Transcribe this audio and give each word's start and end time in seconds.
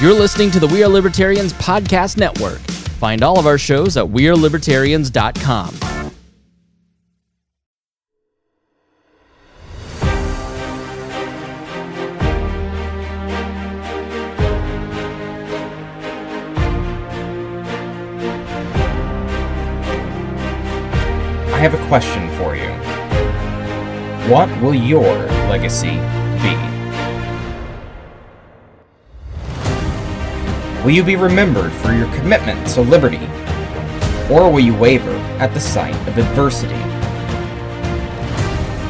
You're 0.00 0.14
listening 0.14 0.50
to 0.52 0.60
the 0.60 0.66
We 0.66 0.82
Are 0.82 0.88
Libertarians 0.88 1.52
Podcast 1.52 2.16
Network. 2.16 2.58
Find 3.00 3.22
all 3.22 3.38
of 3.38 3.46
our 3.46 3.58
shows 3.58 3.98
at 3.98 4.06
WeareLibertarians.com. 4.06 5.78
I 21.52 21.58
have 21.58 21.74
a 21.74 21.88
question 21.88 22.30
for 22.38 22.56
you. 22.56 22.70
What 24.32 24.48
will 24.62 24.74
your 24.74 25.14
legacy 25.50 25.98
be? 26.40 26.69
Will 30.82 30.92
you 30.92 31.04
be 31.04 31.16
remembered 31.16 31.72
for 31.72 31.92
your 31.92 32.06
commitment 32.14 32.66
to 32.68 32.80
liberty? 32.80 33.28
Or 34.32 34.50
will 34.50 34.60
you 34.60 34.74
waver 34.74 35.14
at 35.38 35.52
the 35.52 35.60
sight 35.60 35.94
of 36.08 36.16
adversity? 36.16 36.74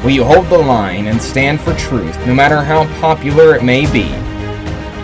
Will 0.04 0.12
you 0.12 0.22
hold 0.22 0.46
the 0.46 0.56
line 0.56 1.08
and 1.08 1.20
stand 1.20 1.60
for 1.60 1.74
truth 1.74 2.16
no 2.28 2.32
matter 2.32 2.62
how 2.62 2.84
popular 3.00 3.56
it 3.56 3.64
may 3.64 3.90
be? 3.90 4.08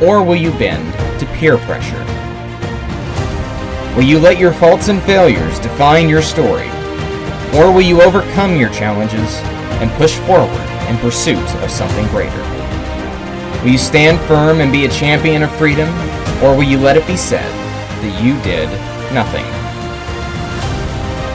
Or 0.00 0.22
will 0.22 0.36
you 0.36 0.52
bend 0.52 0.92
to 1.18 1.26
peer 1.34 1.58
pressure? 1.58 2.04
Will 3.96 4.04
you 4.04 4.20
let 4.20 4.38
your 4.38 4.52
faults 4.52 4.86
and 4.86 5.02
failures 5.02 5.58
define 5.58 6.08
your 6.08 6.22
story? 6.22 6.68
Or 7.56 7.72
will 7.72 7.82
you 7.82 8.00
overcome 8.00 8.56
your 8.56 8.70
challenges 8.70 9.34
and 9.82 9.90
push 9.92 10.14
forward 10.18 10.68
in 10.88 10.96
pursuit 10.98 11.48
of 11.64 11.70
something 11.70 12.06
greater? 12.08 12.42
Will 13.64 13.72
you 13.72 13.78
stand 13.78 14.20
firm 14.28 14.60
and 14.60 14.70
be 14.70 14.84
a 14.84 14.88
champion 14.88 15.42
of 15.42 15.50
freedom? 15.56 15.88
Or 16.42 16.54
will 16.54 16.64
you 16.64 16.78
let 16.78 16.96
it 16.96 17.06
be 17.06 17.16
said 17.16 17.50
that 18.02 18.22
you 18.22 18.40
did 18.42 18.68
nothing? 19.12 19.44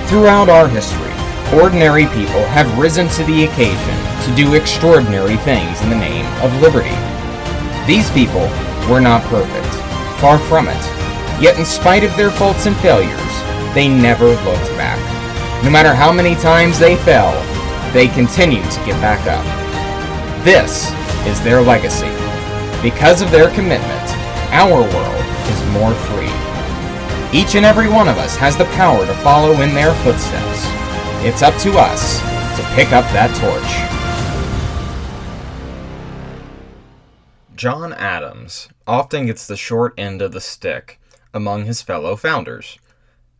Throughout 0.07 0.49
our 0.49 0.67
history, 0.67 1.11
ordinary 1.57 2.05
people 2.07 2.43
have 2.53 2.77
risen 2.77 3.07
to 3.09 3.23
the 3.23 3.45
occasion 3.45 3.97
to 4.23 4.35
do 4.35 4.53
extraordinary 4.53 5.37
things 5.37 5.81
in 5.81 5.89
the 5.89 5.95
name 5.95 6.25
of 6.43 6.53
liberty. 6.61 6.95
These 7.87 8.11
people 8.11 8.47
were 8.89 9.01
not 9.01 9.23
perfect, 9.23 9.73
far 10.21 10.37
from 10.37 10.67
it. 10.67 10.83
Yet, 11.41 11.57
in 11.57 11.65
spite 11.65 12.03
of 12.03 12.15
their 12.15 12.29
faults 12.29 12.67
and 12.67 12.75
failures, 12.77 13.33
they 13.73 13.87
never 13.87 14.27
looked 14.27 14.69
back. 14.77 14.99
No 15.63 15.71
matter 15.71 15.95
how 15.95 16.11
many 16.11 16.35
times 16.35 16.77
they 16.77 16.95
fell, 16.97 17.33
they 17.93 18.07
continued 18.07 18.69
to 18.69 18.85
get 18.85 18.99
back 19.01 19.25
up. 19.27 19.45
This 20.45 20.91
is 21.25 21.41
their 21.41 21.61
legacy. 21.61 22.11
Because 22.81 23.21
of 23.21 23.31
their 23.31 23.49
commitment, 23.51 24.00
our 24.51 24.81
world 24.81 25.25
is 25.47 25.71
more 25.71 25.93
free. 25.93 26.31
Each 27.33 27.55
and 27.55 27.65
every 27.65 27.87
one 27.87 28.09
of 28.09 28.17
us 28.17 28.35
has 28.35 28.57
the 28.57 28.65
power 28.75 29.05
to 29.05 29.13
follow 29.15 29.61
in 29.61 29.73
their 29.73 29.93
footsteps. 30.03 30.65
It's 31.23 31.41
up 31.41 31.55
to 31.61 31.77
us 31.77 32.19
to 32.57 32.75
pick 32.75 32.91
up 32.91 33.05
that 33.13 33.33
torch. 33.39 33.91
John 37.55 37.93
Adams 37.93 38.67
often 38.85 39.27
gets 39.27 39.47
the 39.47 39.55
short 39.55 39.93
end 39.97 40.21
of 40.21 40.33
the 40.33 40.41
stick 40.41 40.99
among 41.33 41.65
his 41.65 41.81
fellow 41.81 42.15
founders. 42.15 42.77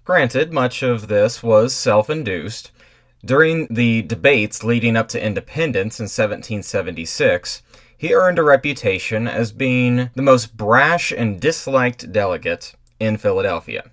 Granted, 0.06 0.54
much 0.54 0.82
of 0.82 1.08
this 1.10 1.44
was 1.44 1.74
self 1.74 2.10
induced. 2.10 2.72
During 3.26 3.68
the 3.70 4.02
debates 4.04 4.64
leading 4.64 4.96
up 4.96 5.10
to 5.10 5.24
independence 5.24 6.00
in 6.00 6.06
1776, 6.06 7.62
he 8.02 8.16
earned 8.16 8.40
a 8.40 8.44
reputation 8.44 9.28
as 9.28 9.52
being 9.52 10.10
the 10.16 10.24
most 10.24 10.58
brash 10.58 11.12
and 11.12 11.40
disliked 11.40 12.12
delegate 12.12 12.74
in 13.00 13.16
Philadelphia. 13.16 13.92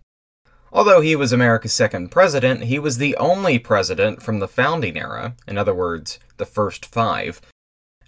Although 0.73 1.03
he 1.03 1.15
was 1.15 1.31
America's 1.31 1.75
second 1.75 2.09
president, 2.09 2.65
he 2.65 2.79
was 2.79 2.97
the 2.97 3.15
only 3.19 3.59
president 3.59 4.23
from 4.23 4.39
the 4.39 4.49
founding 4.49 4.97
era, 4.97 5.37
in 5.47 5.59
other 5.59 5.75
words, 5.75 6.19
the 6.39 6.47
first 6.47 6.87
five, 6.87 7.43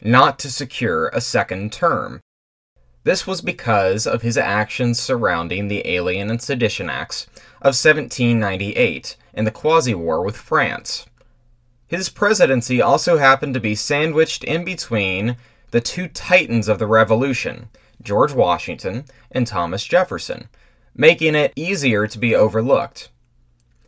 not 0.01 0.39
to 0.39 0.51
secure 0.51 1.09
a 1.09 1.21
second 1.21 1.71
term. 1.71 2.21
This 3.05 3.27
was 3.27 3.43
because 3.43 4.07
of 4.07 4.23
his 4.23 4.39
actions 4.39 4.99
surrounding 4.99 5.69
the 5.69 5.87
Alien 5.87 6.31
and 6.31 6.41
Sedition 6.41 6.89
Acts 6.89 7.27
of 7.61 7.77
1798 7.77 9.19
and 9.35 9.47
the 9.47 9.51
Quasi 9.51 9.95
War 9.95 10.25
with 10.25 10.39
France. 10.39 11.05
His 11.87 12.09
presidency 12.09 12.81
also 12.81 13.19
happened 13.19 13.53
to 13.53 13.61
be 13.61 13.75
sandwiched 13.75 14.45
in 14.45 14.65
between 14.65 15.37
the 15.71 15.81
two 15.81 16.09
titans 16.09 16.69
of 16.69 16.79
the 16.79 16.87
Revolution, 16.87 17.69
George 18.03 18.33
Washington 18.33 19.05
and 19.31 19.47
Thomas 19.47 19.85
Jefferson, 19.85 20.49
making 20.95 21.35
it 21.35 21.53
easier 21.57 22.07
to 22.07 22.19
be 22.19 22.35
overlooked. 22.35 23.09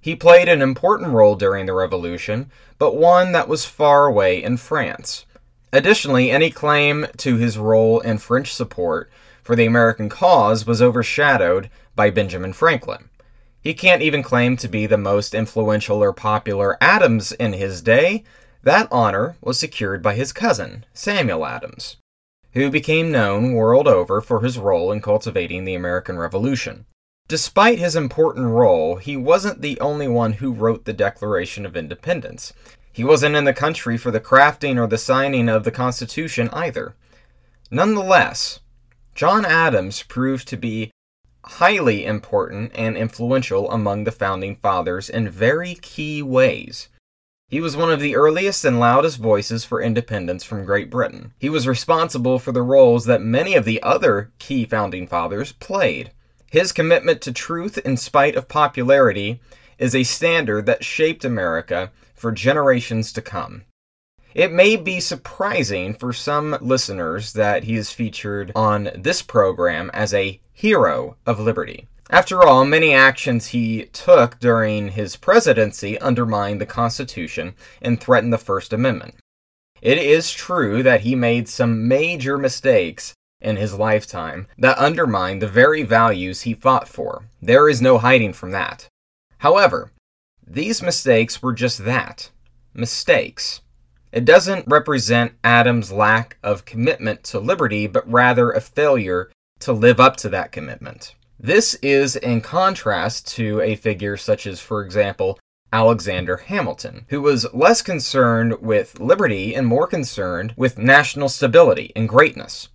He 0.01 0.17
played 0.17 0.49
an 0.49 0.63
important 0.63 1.13
role 1.13 1.37
during 1.37 1.67
the 1.67 1.75
Revolution, 1.75 2.51
but 2.79 2.97
one 2.97 3.33
that 3.33 3.49
was 3.49 3.65
far 3.65 4.07
away 4.07 4.43
in 4.43 4.57
France. 4.57 5.27
Additionally, 5.73 6.31
any 6.31 6.51
claim 6.51 7.07
to 7.19 7.37
his 7.37 7.57
role 7.57 8.01
in 8.01 8.19
French 8.19 8.53
support 8.53 9.11
for 9.43 9.57
the 9.57 9.67
American 9.67 10.09
cause 10.09 10.67
was 10.67 10.83
overshadowed 10.83 11.71
by 11.95 12.11
Benjamin 12.11 12.53
Franklin. 12.53 13.09
He 13.61 13.75
can't 13.75 14.03
even 14.03 14.23
claim 14.23 14.57
to 14.57 14.69
be 14.69 14.87
the 14.87 14.99
most 14.99 15.35
influential 15.35 16.03
or 16.03 16.13
popular 16.13 16.77
Adams 16.81 17.33
in 17.33 17.53
his 17.53 17.81
day. 17.81 18.25
That 18.65 18.87
honor 18.93 19.37
was 19.41 19.59
secured 19.59 20.03
by 20.03 20.15
his 20.15 20.33
cousin, 20.33 20.85
Samuel 20.95 21.45
Adams, 21.45 21.97
who 22.53 22.71
became 22.71 23.11
known 23.11 23.55
world 23.55 23.89
over 23.89 24.21
for 24.21 24.41
his 24.41 24.57
role 24.57 24.93
in 24.93 25.01
cultivating 25.01 25.65
the 25.65 25.75
American 25.75 26.17
Revolution. 26.17 26.87
Despite 27.27 27.79
his 27.79 27.97
important 27.97 28.47
role, 28.47 28.97
he 28.97 29.17
wasn't 29.17 29.63
the 29.63 29.81
only 29.81 30.07
one 30.07 30.35
who 30.35 30.53
wrote 30.53 30.85
the 30.85 30.93
Declaration 30.93 31.67
of 31.67 31.77
Independence. 31.77 32.53
He 32.93 33.03
wasn't 33.03 33.35
in 33.35 33.45
the 33.45 33.53
country 33.53 33.97
for 33.97 34.11
the 34.11 34.21
crafting 34.21 34.79
or 34.79 34.87
the 34.87 34.99
signing 34.99 35.49
of 35.49 35.65
the 35.65 35.71
Constitution 35.71 36.49
either. 36.53 36.95
Nonetheless, 37.71 38.61
John 39.15 39.45
Adams 39.45 40.03
proved 40.05 40.47
to 40.49 40.57
be 40.57 40.91
highly 41.45 42.05
important 42.05 42.71
and 42.75 42.97
influential 42.97 43.71
among 43.73 44.05
the 44.05 44.13
founding 44.13 44.57
fathers 44.57 45.11
in 45.11 45.29
very 45.29 45.75
key 45.75 46.23
ways. 46.23 46.89
He 47.53 47.61
was 47.61 47.77
one 47.77 47.93
of 47.93 48.01
the 48.01 48.17
earliest 48.17 48.65
and 48.65 48.81
loudest 48.81 49.19
voices 49.19 49.63
for 49.63 49.83
independence 49.83 50.43
from 50.43 50.65
Great 50.65 50.89
Britain. 50.89 51.35
He 51.39 51.51
was 51.51 51.69
responsible 51.69 52.39
for 52.39 52.51
the 52.51 52.63
roles 52.63 53.05
that 53.05 53.21
many 53.21 53.55
of 53.57 53.67
the 53.67 53.83
other 53.83 54.33
key 54.39 54.65
founding 54.65 55.07
fathers 55.07 55.53
played. 55.53 56.13
His 56.51 56.73
commitment 56.73 57.21
to 57.21 57.31
truth 57.31 57.77
in 57.77 57.99
spite 57.99 58.37
of 58.37 58.49
popularity 58.49 59.39
is 59.77 59.95
a 59.95 60.03
standard 60.03 60.65
that 60.65 60.83
shaped 60.83 61.27
America 61.27 61.93
for 62.15 62.33
generations 62.33 63.13
to 63.13 63.21
come. 63.21 63.65
It 64.35 64.51
may 64.51 64.77
be 64.77 64.99
surprising 64.99 65.93
for 65.93 66.15
some 66.15 66.57
listeners 66.63 67.35
that 67.35 67.65
he 67.65 67.77
is 67.77 67.93
featured 67.93 68.51
on 68.55 68.89
this 68.95 69.21
program 69.21 69.91
as 69.93 70.15
a 70.15 70.41
hero 70.55 71.19
of 71.27 71.39
liberty. 71.39 71.87
After 72.13 72.43
all, 72.43 72.67
many 72.67 72.93
actions 72.93 73.47
he 73.47 73.87
took 73.87 74.39
during 74.39 74.89
his 74.89 75.17
presidency 75.17 75.99
undermined 75.99 76.61
the 76.61 76.67
Constitution 76.67 77.55
and 77.81 77.99
threatened 77.99 78.35
the 78.35 78.39
First 78.39 78.75
Amendment. 78.75 79.15
It 79.81 79.97
is 79.97 80.31
true 80.31 80.83
that 80.83 81.01
he 81.01 81.15
made 81.15 81.49
some 81.49 81.89
major 81.89 82.37
mistakes 82.37 83.15
in 83.41 83.57
his 83.57 83.73
lifetime 83.73 84.47
that 84.59 84.77
undermined 84.77 85.41
the 85.41 85.49
very 85.49 85.85
values 85.85 86.43
he 86.43 86.53
fought 86.53 86.87
for. 86.87 87.25
There 87.41 87.67
is 87.67 87.81
no 87.81 87.97
hiding 87.97 88.35
from 88.35 88.51
that. 88.51 88.89
However, 89.39 89.91
these 90.47 90.83
mistakes 90.83 91.43
were 91.43 91.55
just 91.55 91.83
that 91.87 92.29
mistakes. 92.75 93.63
It 94.13 94.27
doesn't 94.27 94.69
represent 94.69 95.33
Adams' 95.43 95.91
lack 95.91 96.37
of 96.43 96.67
commitment 96.67 97.25
to 97.25 97.41
liberty, 97.41 97.87
but 97.87 98.11
rather 98.11 98.51
a 98.51 98.61
failure 98.61 99.31
to 99.61 99.73
live 99.73 99.99
up 99.99 100.17
to 100.19 100.29
that 100.29 100.53
commitment. 100.53 101.15
This 101.45 101.75
is 101.83 102.15
in 102.15 102.41
contrast 102.41 103.27
to 103.35 103.61
a 103.63 103.75
figure 103.75 104.17
such 104.17 104.47
as, 104.47 104.61
for 104.61 104.81
example, 104.81 105.41
Alexander 105.73 106.37
Hamilton, 106.37 107.05
who 107.09 107.21
was 107.21 107.53
less 107.53 107.83
concerned 107.83 108.61
with 108.61 109.01
liberty 109.01 109.53
and 109.53 109.67
more 109.67 109.89
concerned 109.89 110.55
with 110.57 110.79
national 110.79 111.29
stability 111.29 111.91
and 111.97 112.09
greatness. 112.09 112.69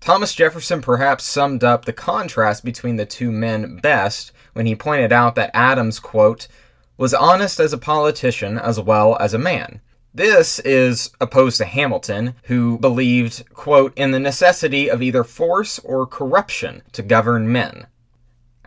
Thomas 0.00 0.34
Jefferson 0.34 0.82
perhaps 0.82 1.22
summed 1.22 1.62
up 1.62 1.84
the 1.84 1.92
contrast 1.92 2.64
between 2.64 2.96
the 2.96 3.06
two 3.06 3.30
men 3.30 3.76
best 3.76 4.32
when 4.52 4.66
he 4.66 4.74
pointed 4.74 5.12
out 5.12 5.36
that 5.36 5.52
Adams, 5.54 6.00
quote, 6.00 6.48
was 6.96 7.14
honest 7.14 7.60
as 7.60 7.72
a 7.72 7.78
politician 7.78 8.58
as 8.58 8.80
well 8.80 9.16
as 9.20 9.32
a 9.32 9.38
man. 9.38 9.80
This 10.12 10.58
is 10.60 11.10
opposed 11.20 11.58
to 11.58 11.66
Hamilton, 11.66 12.34
who 12.42 12.78
believed, 12.78 13.44
quote, 13.54 13.96
in 13.96 14.10
the 14.10 14.18
necessity 14.18 14.90
of 14.90 15.02
either 15.02 15.22
force 15.22 15.78
or 15.78 16.04
corruption 16.04 16.82
to 16.90 17.02
govern 17.02 17.52
men. 17.52 17.86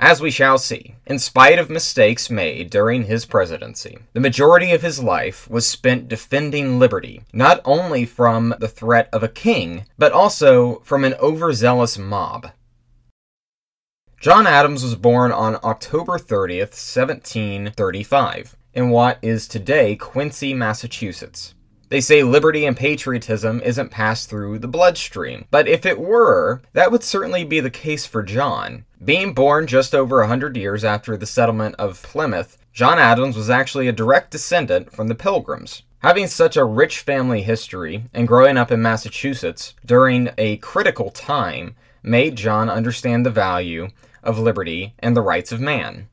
As 0.03 0.19
we 0.19 0.31
shall 0.31 0.57
see, 0.57 0.95
in 1.05 1.19
spite 1.19 1.59
of 1.59 1.69
mistakes 1.69 2.31
made 2.31 2.71
during 2.71 3.03
his 3.03 3.27
presidency, 3.27 3.99
the 4.13 4.19
majority 4.19 4.71
of 4.71 4.81
his 4.81 4.99
life 4.99 5.47
was 5.47 5.67
spent 5.67 6.07
defending 6.07 6.79
liberty, 6.79 7.21
not 7.31 7.61
only 7.65 8.07
from 8.07 8.55
the 8.59 8.67
threat 8.67 9.09
of 9.13 9.21
a 9.21 9.27
king, 9.27 9.85
but 9.99 10.11
also 10.11 10.79
from 10.79 11.03
an 11.03 11.13
overzealous 11.21 11.99
mob. 11.99 12.49
John 14.19 14.47
Adams 14.47 14.81
was 14.81 14.95
born 14.95 15.31
on 15.31 15.59
October 15.63 16.17
30th, 16.17 16.73
1735, 16.73 18.57
in 18.73 18.89
what 18.89 19.19
is 19.21 19.47
today 19.47 19.95
Quincy, 19.95 20.55
Massachusetts. 20.55 21.53
They 21.91 21.99
say 21.99 22.23
liberty 22.23 22.65
and 22.65 22.77
patriotism 22.77 23.59
isn't 23.65 23.91
passed 23.91 24.29
through 24.29 24.59
the 24.59 24.69
bloodstream, 24.69 25.43
but 25.51 25.67
if 25.67 25.85
it 25.85 25.99
were, 25.99 26.61
that 26.71 26.89
would 26.89 27.03
certainly 27.03 27.43
be 27.43 27.59
the 27.59 27.69
case 27.69 28.05
for 28.05 28.23
John. 28.23 28.85
Being 29.03 29.33
born 29.33 29.67
just 29.67 29.93
over 29.93 30.21
a 30.21 30.27
hundred 30.27 30.55
years 30.55 30.85
after 30.85 31.17
the 31.17 31.25
settlement 31.25 31.75
of 31.77 32.01
Plymouth, 32.01 32.57
John 32.71 32.97
Adams 32.97 33.35
was 33.35 33.49
actually 33.49 33.89
a 33.89 33.91
direct 33.91 34.31
descendant 34.31 34.93
from 34.93 35.09
the 35.09 35.15
Pilgrims. 35.15 35.83
Having 35.99 36.27
such 36.27 36.55
a 36.55 36.63
rich 36.63 36.99
family 36.99 37.41
history 37.41 38.05
and 38.13 38.25
growing 38.25 38.55
up 38.55 38.71
in 38.71 38.81
Massachusetts 38.81 39.73
during 39.85 40.29
a 40.37 40.55
critical 40.57 41.11
time 41.11 41.75
made 42.03 42.37
John 42.37 42.69
understand 42.69 43.25
the 43.25 43.31
value 43.31 43.89
of 44.23 44.39
liberty 44.39 44.93
and 44.99 45.13
the 45.13 45.21
rights 45.21 45.51
of 45.51 45.59
man. 45.59 46.07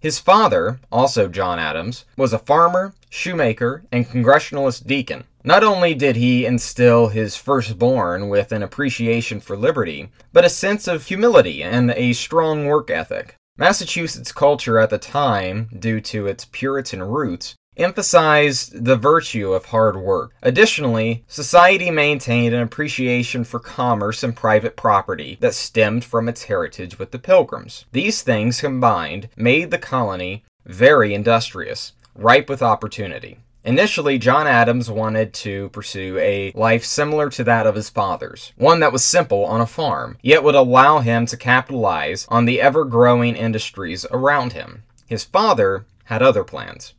His 0.00 0.20
father, 0.20 0.78
also 0.92 1.26
John 1.26 1.58
Adams, 1.58 2.04
was 2.16 2.32
a 2.32 2.38
farmer, 2.38 2.94
shoemaker, 3.10 3.82
and 3.90 4.08
congregationalist 4.08 4.86
deacon. 4.86 5.24
Not 5.42 5.64
only 5.64 5.94
did 5.94 6.14
he 6.14 6.46
instill 6.46 7.08
his 7.08 7.34
firstborn 7.34 8.28
with 8.28 8.52
an 8.52 8.62
appreciation 8.62 9.40
for 9.40 9.56
liberty, 9.56 10.10
but 10.32 10.44
a 10.44 10.50
sense 10.50 10.86
of 10.86 11.06
humility 11.06 11.64
and 11.64 11.90
a 11.90 12.12
strong 12.12 12.66
work 12.66 12.90
ethic. 12.90 13.34
Massachusetts 13.56 14.30
culture 14.30 14.78
at 14.78 14.90
the 14.90 14.98
time, 14.98 15.68
due 15.76 16.00
to 16.02 16.28
its 16.28 16.44
Puritan 16.44 17.02
roots, 17.02 17.56
emphasized 17.78 18.84
the 18.84 18.96
virtue 18.96 19.52
of 19.52 19.66
hard 19.66 19.96
work. 19.96 20.34
Additionally, 20.42 21.24
society 21.28 21.90
maintained 21.90 22.54
an 22.54 22.62
appreciation 22.62 23.44
for 23.44 23.60
commerce 23.60 24.22
and 24.22 24.36
private 24.36 24.76
property 24.76 25.38
that 25.40 25.54
stemmed 25.54 26.04
from 26.04 26.28
its 26.28 26.44
heritage 26.44 26.98
with 26.98 27.10
the 27.10 27.18
Pilgrims. 27.18 27.84
These 27.92 28.22
things 28.22 28.60
combined 28.60 29.28
made 29.36 29.70
the 29.70 29.78
colony 29.78 30.44
very 30.66 31.14
industrious, 31.14 31.92
ripe 32.14 32.48
with 32.48 32.62
opportunity. 32.62 33.38
Initially, 33.64 34.18
John 34.18 34.46
Adams 34.46 34.90
wanted 34.90 35.34
to 35.34 35.68
pursue 35.70 36.16
a 36.18 36.52
life 36.54 36.84
similar 36.84 37.28
to 37.30 37.44
that 37.44 37.66
of 37.66 37.74
his 37.74 37.90
father's, 37.90 38.52
one 38.56 38.80
that 38.80 38.92
was 38.92 39.04
simple 39.04 39.44
on 39.44 39.60
a 39.60 39.66
farm, 39.66 40.16
yet 40.22 40.42
would 40.42 40.54
allow 40.54 41.00
him 41.00 41.26
to 41.26 41.36
capitalize 41.36 42.26
on 42.30 42.44
the 42.44 42.60
ever 42.60 42.84
growing 42.84 43.36
industries 43.36 44.06
around 44.10 44.52
him. 44.52 44.84
His 45.06 45.24
father 45.24 45.86
had 46.04 46.22
other 46.22 46.44
plans. 46.44 46.94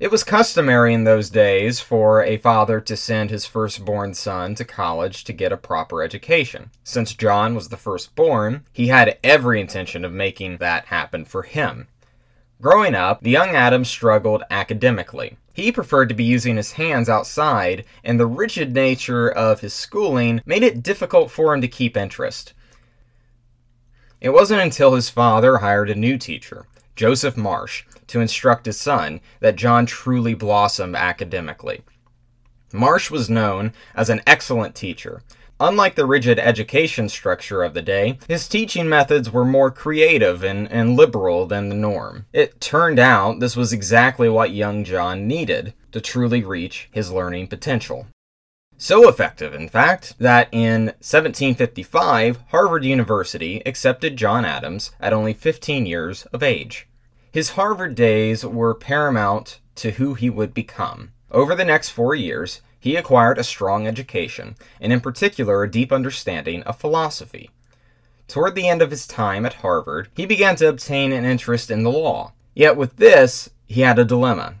It 0.00 0.12
was 0.12 0.22
customary 0.22 0.94
in 0.94 1.02
those 1.02 1.28
days 1.28 1.80
for 1.80 2.22
a 2.22 2.36
father 2.36 2.80
to 2.80 2.96
send 2.96 3.30
his 3.30 3.46
firstborn 3.46 4.14
son 4.14 4.54
to 4.54 4.64
college 4.64 5.24
to 5.24 5.32
get 5.32 5.50
a 5.50 5.56
proper 5.56 6.04
education. 6.04 6.70
Since 6.84 7.14
John 7.14 7.56
was 7.56 7.68
the 7.68 7.76
firstborn, 7.76 8.64
he 8.72 8.86
had 8.88 9.18
every 9.24 9.60
intention 9.60 10.04
of 10.04 10.12
making 10.12 10.58
that 10.58 10.84
happen 10.86 11.24
for 11.24 11.42
him. 11.42 11.88
Growing 12.62 12.94
up, 12.94 13.22
the 13.22 13.30
young 13.30 13.50
Adams 13.50 13.88
struggled 13.88 14.44
academically. 14.52 15.36
He 15.52 15.72
preferred 15.72 16.08
to 16.10 16.14
be 16.14 16.22
using 16.22 16.56
his 16.56 16.72
hands 16.72 17.08
outside, 17.08 17.84
and 18.04 18.20
the 18.20 18.26
rigid 18.26 18.72
nature 18.72 19.28
of 19.28 19.60
his 19.60 19.74
schooling 19.74 20.40
made 20.46 20.62
it 20.62 20.84
difficult 20.84 21.32
for 21.32 21.52
him 21.52 21.60
to 21.60 21.66
keep 21.66 21.96
interest. 21.96 22.52
It 24.20 24.30
wasn't 24.30 24.60
until 24.60 24.94
his 24.94 25.10
father 25.10 25.58
hired 25.58 25.90
a 25.90 25.96
new 25.96 26.18
teacher, 26.18 26.66
Joseph 26.94 27.36
Marsh, 27.36 27.84
to 28.08 28.20
instruct 28.20 28.66
his 28.66 28.80
son 28.80 29.20
that 29.40 29.56
John 29.56 29.86
truly 29.86 30.34
blossomed 30.34 30.96
academically. 30.96 31.82
Marsh 32.72 33.10
was 33.10 33.30
known 33.30 33.72
as 33.94 34.10
an 34.10 34.20
excellent 34.26 34.74
teacher. 34.74 35.22
Unlike 35.60 35.96
the 35.96 36.06
rigid 36.06 36.38
education 36.38 37.08
structure 37.08 37.64
of 37.64 37.74
the 37.74 37.82
day, 37.82 38.18
his 38.28 38.46
teaching 38.46 38.88
methods 38.88 39.30
were 39.30 39.44
more 39.44 39.72
creative 39.72 40.44
and, 40.44 40.70
and 40.70 40.96
liberal 40.96 41.46
than 41.46 41.68
the 41.68 41.74
norm. 41.74 42.26
It 42.32 42.60
turned 42.60 43.00
out 43.00 43.40
this 43.40 43.56
was 43.56 43.72
exactly 43.72 44.28
what 44.28 44.52
young 44.52 44.84
John 44.84 45.26
needed 45.26 45.74
to 45.90 46.00
truly 46.00 46.44
reach 46.44 46.88
his 46.92 47.10
learning 47.10 47.48
potential. 47.48 48.06
So 48.76 49.08
effective, 49.08 49.52
in 49.52 49.68
fact, 49.68 50.14
that 50.20 50.48
in 50.52 50.86
1755, 51.00 52.44
Harvard 52.50 52.84
University 52.84 53.60
accepted 53.66 54.16
John 54.16 54.44
Adams 54.44 54.92
at 55.00 55.12
only 55.12 55.32
15 55.32 55.86
years 55.86 56.26
of 56.26 56.44
age. 56.44 56.86
His 57.30 57.50
Harvard 57.50 57.94
days 57.94 58.44
were 58.44 58.74
paramount 58.74 59.60
to 59.76 59.92
who 59.92 60.14
he 60.14 60.30
would 60.30 60.54
become. 60.54 61.12
Over 61.30 61.54
the 61.54 61.64
next 61.64 61.90
four 61.90 62.14
years, 62.14 62.62
he 62.80 62.96
acquired 62.96 63.38
a 63.38 63.44
strong 63.44 63.86
education, 63.86 64.56
and 64.80 64.92
in 64.92 65.00
particular 65.00 65.62
a 65.62 65.70
deep 65.70 65.92
understanding 65.92 66.62
of 66.62 66.78
philosophy. 66.78 67.50
Toward 68.28 68.54
the 68.54 68.68
end 68.68 68.80
of 68.80 68.90
his 68.90 69.06
time 69.06 69.44
at 69.44 69.54
Harvard, 69.54 70.08
he 70.16 70.24
began 70.24 70.56
to 70.56 70.68
obtain 70.68 71.12
an 71.12 71.24
interest 71.24 71.70
in 71.70 71.82
the 71.82 71.90
law. 71.90 72.32
Yet 72.54 72.76
with 72.76 72.96
this, 72.96 73.50
he 73.66 73.82
had 73.82 73.98
a 73.98 74.04
dilemma. 74.04 74.54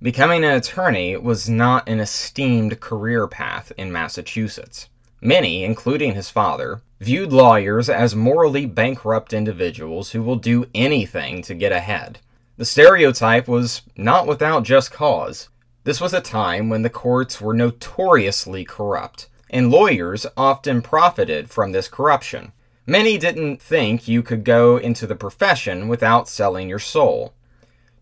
Becoming 0.00 0.44
an 0.44 0.54
attorney 0.54 1.16
was 1.16 1.48
not 1.48 1.88
an 1.88 2.00
esteemed 2.00 2.80
career 2.80 3.26
path 3.26 3.72
in 3.76 3.92
Massachusetts. 3.92 4.88
Many, 5.20 5.64
including 5.64 6.14
his 6.14 6.30
father, 6.30 6.80
viewed 7.00 7.32
lawyers 7.32 7.88
as 7.88 8.14
morally 8.14 8.66
bankrupt 8.66 9.32
individuals 9.32 10.12
who 10.12 10.22
will 10.22 10.36
do 10.36 10.66
anything 10.74 11.42
to 11.42 11.54
get 11.54 11.72
ahead. 11.72 12.20
The 12.56 12.64
stereotype 12.64 13.48
was 13.48 13.82
not 13.96 14.26
without 14.26 14.62
just 14.62 14.92
cause. 14.92 15.48
This 15.84 16.00
was 16.00 16.12
a 16.12 16.20
time 16.20 16.68
when 16.68 16.82
the 16.82 16.90
courts 16.90 17.40
were 17.40 17.54
notoriously 17.54 18.64
corrupt, 18.64 19.28
and 19.50 19.70
lawyers 19.70 20.26
often 20.36 20.82
profited 20.82 21.50
from 21.50 21.72
this 21.72 21.88
corruption. 21.88 22.52
Many 22.86 23.18
didn't 23.18 23.60
think 23.60 24.06
you 24.06 24.22
could 24.22 24.44
go 24.44 24.76
into 24.76 25.06
the 25.06 25.16
profession 25.16 25.88
without 25.88 26.28
selling 26.28 26.68
your 26.68 26.78
soul. 26.78 27.32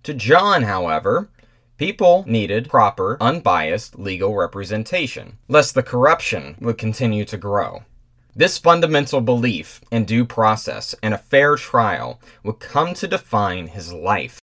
To 0.03 0.15
John, 0.15 0.62
however, 0.62 1.29
People 1.78 2.25
needed 2.26 2.70
proper, 2.70 3.19
unbiased 3.20 3.99
legal 3.99 4.34
representation, 4.34 5.37
lest 5.46 5.75
the 5.75 5.82
corruption 5.82 6.56
would 6.58 6.78
continue 6.78 7.26
to 7.26 7.37
grow. 7.37 7.84
This 8.34 8.56
fundamental 8.56 9.20
belief 9.20 9.82
in 9.90 10.06
due 10.06 10.25
process 10.25 10.94
and 11.02 11.12
a 11.12 11.19
fair 11.19 11.56
trial 11.56 12.19
would 12.43 12.61
come 12.61 12.94
to 12.94 13.06
define 13.06 13.67
his 13.67 13.93
life. 13.93 14.40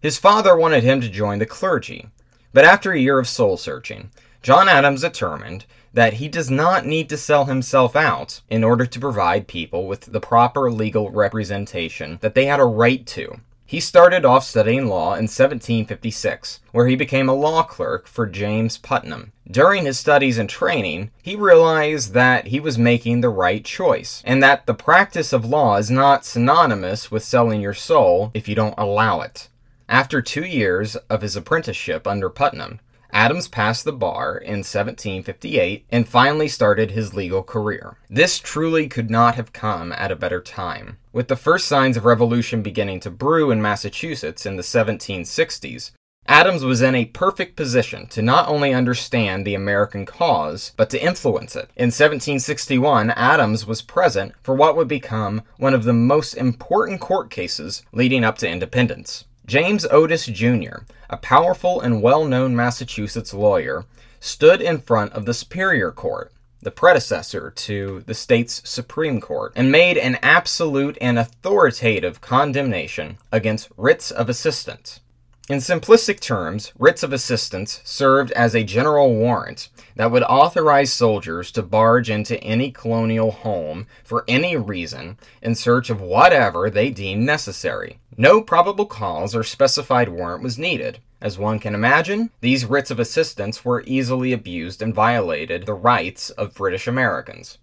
His 0.00 0.18
father 0.18 0.56
wanted 0.56 0.82
him 0.82 1.02
to 1.02 1.10
join 1.10 1.40
the 1.40 1.46
clergy, 1.46 2.08
but 2.54 2.64
after 2.64 2.92
a 2.92 2.98
year 2.98 3.18
of 3.18 3.28
soul 3.28 3.58
searching, 3.58 4.10
John 4.42 4.66
Adams 4.66 5.02
determined 5.02 5.66
that 5.92 6.14
he 6.14 6.26
does 6.26 6.50
not 6.50 6.86
need 6.86 7.10
to 7.10 7.18
sell 7.18 7.44
himself 7.44 7.94
out 7.94 8.40
in 8.48 8.64
order 8.64 8.86
to 8.86 9.00
provide 9.00 9.46
people 9.46 9.86
with 9.86 10.06
the 10.06 10.20
proper 10.20 10.70
legal 10.70 11.10
representation 11.10 12.18
that 12.22 12.34
they 12.34 12.46
had 12.46 12.60
a 12.60 12.64
right 12.64 13.06
to. 13.08 13.40
He 13.72 13.80
started 13.80 14.26
off 14.26 14.44
studying 14.44 14.86
law 14.86 15.14
in 15.14 15.32
1756, 15.32 16.60
where 16.72 16.88
he 16.88 16.94
became 16.94 17.26
a 17.26 17.34
law 17.34 17.62
clerk 17.62 18.06
for 18.06 18.26
James 18.26 18.76
Putnam. 18.76 19.32
During 19.50 19.86
his 19.86 19.98
studies 19.98 20.36
and 20.36 20.46
training, 20.46 21.10
he 21.22 21.36
realized 21.36 22.12
that 22.12 22.48
he 22.48 22.60
was 22.60 22.76
making 22.76 23.22
the 23.22 23.30
right 23.30 23.64
choice, 23.64 24.22
and 24.26 24.42
that 24.42 24.66
the 24.66 24.74
practice 24.74 25.32
of 25.32 25.46
law 25.46 25.78
is 25.78 25.90
not 25.90 26.26
synonymous 26.26 27.10
with 27.10 27.24
selling 27.24 27.62
your 27.62 27.72
soul 27.72 28.30
if 28.34 28.46
you 28.46 28.54
don't 28.54 28.74
allow 28.76 29.22
it. 29.22 29.48
After 29.88 30.20
two 30.20 30.44
years 30.44 30.96
of 31.08 31.22
his 31.22 31.34
apprenticeship 31.34 32.06
under 32.06 32.28
Putnam, 32.28 32.78
Adams 33.12 33.46
passed 33.46 33.84
the 33.84 33.92
bar 33.92 34.36
in 34.36 34.58
1758 34.58 35.84
and 35.90 36.08
finally 36.08 36.48
started 36.48 36.90
his 36.90 37.12
legal 37.12 37.42
career. 37.42 37.98
This 38.08 38.38
truly 38.38 38.88
could 38.88 39.10
not 39.10 39.34
have 39.34 39.52
come 39.52 39.92
at 39.92 40.10
a 40.10 40.16
better 40.16 40.40
time. 40.40 40.96
With 41.12 41.28
the 41.28 41.36
first 41.36 41.68
signs 41.68 41.96
of 41.96 42.06
revolution 42.06 42.62
beginning 42.62 43.00
to 43.00 43.10
brew 43.10 43.50
in 43.50 43.60
Massachusetts 43.60 44.46
in 44.46 44.56
the 44.56 44.62
1760s, 44.62 45.92
Adams 46.26 46.64
was 46.64 46.80
in 46.80 46.94
a 46.94 47.04
perfect 47.06 47.56
position 47.56 48.06
to 48.06 48.22
not 48.22 48.48
only 48.48 48.72
understand 48.72 49.44
the 49.44 49.56
American 49.56 50.06
cause, 50.06 50.72
but 50.76 50.88
to 50.88 51.04
influence 51.04 51.56
it. 51.56 51.68
In 51.76 51.86
1761, 51.86 53.10
Adams 53.10 53.66
was 53.66 53.82
present 53.82 54.32
for 54.42 54.54
what 54.54 54.76
would 54.76 54.88
become 54.88 55.42
one 55.58 55.74
of 55.74 55.82
the 55.84 55.92
most 55.92 56.34
important 56.34 57.00
court 57.00 57.28
cases 57.28 57.82
leading 57.92 58.24
up 58.24 58.38
to 58.38 58.48
independence. 58.48 59.24
James 59.46 59.84
Otis 59.90 60.26
Jr., 60.26 60.84
a 61.10 61.16
powerful 61.16 61.80
and 61.80 62.00
well 62.00 62.24
known 62.24 62.54
Massachusetts 62.54 63.34
lawyer, 63.34 63.84
stood 64.20 64.62
in 64.62 64.80
front 64.80 65.12
of 65.12 65.26
the 65.26 65.34
Superior 65.34 65.90
Court, 65.90 66.32
the 66.60 66.70
predecessor 66.70 67.50
to 67.50 68.04
the 68.06 68.14
state's 68.14 68.62
Supreme 68.64 69.20
Court, 69.20 69.52
and 69.56 69.72
made 69.72 69.98
an 69.98 70.16
absolute 70.22 70.96
and 71.00 71.18
authoritative 71.18 72.20
condemnation 72.20 73.18
against 73.32 73.68
writs 73.76 74.12
of 74.12 74.28
assistance. 74.28 75.00
In 75.48 75.58
simplistic 75.58 76.20
terms, 76.20 76.72
writs 76.78 77.02
of 77.02 77.12
assistance 77.12 77.80
served 77.82 78.30
as 78.32 78.54
a 78.54 78.62
general 78.62 79.12
warrant 79.12 79.70
that 79.96 80.10
would 80.10 80.22
authorize 80.22 80.92
soldiers 80.92 81.50
to 81.52 81.62
barge 81.62 82.10
into 82.10 82.42
any 82.42 82.70
colonial 82.70 83.30
home 83.30 83.86
for 84.04 84.24
any 84.26 84.56
reason 84.56 85.18
in 85.42 85.54
search 85.54 85.90
of 85.90 86.00
whatever 86.00 86.70
they 86.70 86.90
deemed 86.90 87.24
necessary. 87.24 87.98
No 88.16 88.40
probable 88.40 88.86
cause 88.86 89.34
or 89.34 89.42
specified 89.42 90.08
warrant 90.08 90.42
was 90.42 90.58
needed. 90.58 90.98
As 91.20 91.38
one 91.38 91.58
can 91.58 91.74
imagine, 91.74 92.30
these 92.40 92.64
writs 92.64 92.90
of 92.90 92.98
assistance 92.98 93.64
were 93.64 93.84
easily 93.86 94.32
abused 94.32 94.82
and 94.82 94.94
violated 94.94 95.66
the 95.66 95.74
rights 95.74 96.30
of 96.30 96.54
British 96.54 96.86
Americans. 96.86 97.58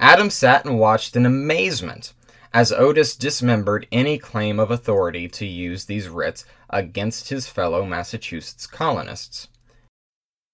Adams 0.00 0.34
sat 0.34 0.64
and 0.64 0.78
watched 0.78 1.16
in 1.16 1.26
amazement 1.26 2.14
as 2.52 2.72
Otis 2.72 3.14
dismembered 3.14 3.86
any 3.92 4.18
claim 4.18 4.58
of 4.58 4.70
authority 4.70 5.28
to 5.28 5.44
use 5.44 5.84
these 5.84 6.08
writs 6.08 6.44
against 6.70 7.28
his 7.28 7.46
fellow 7.46 7.84
Massachusetts 7.84 8.66
colonists. 8.66 9.48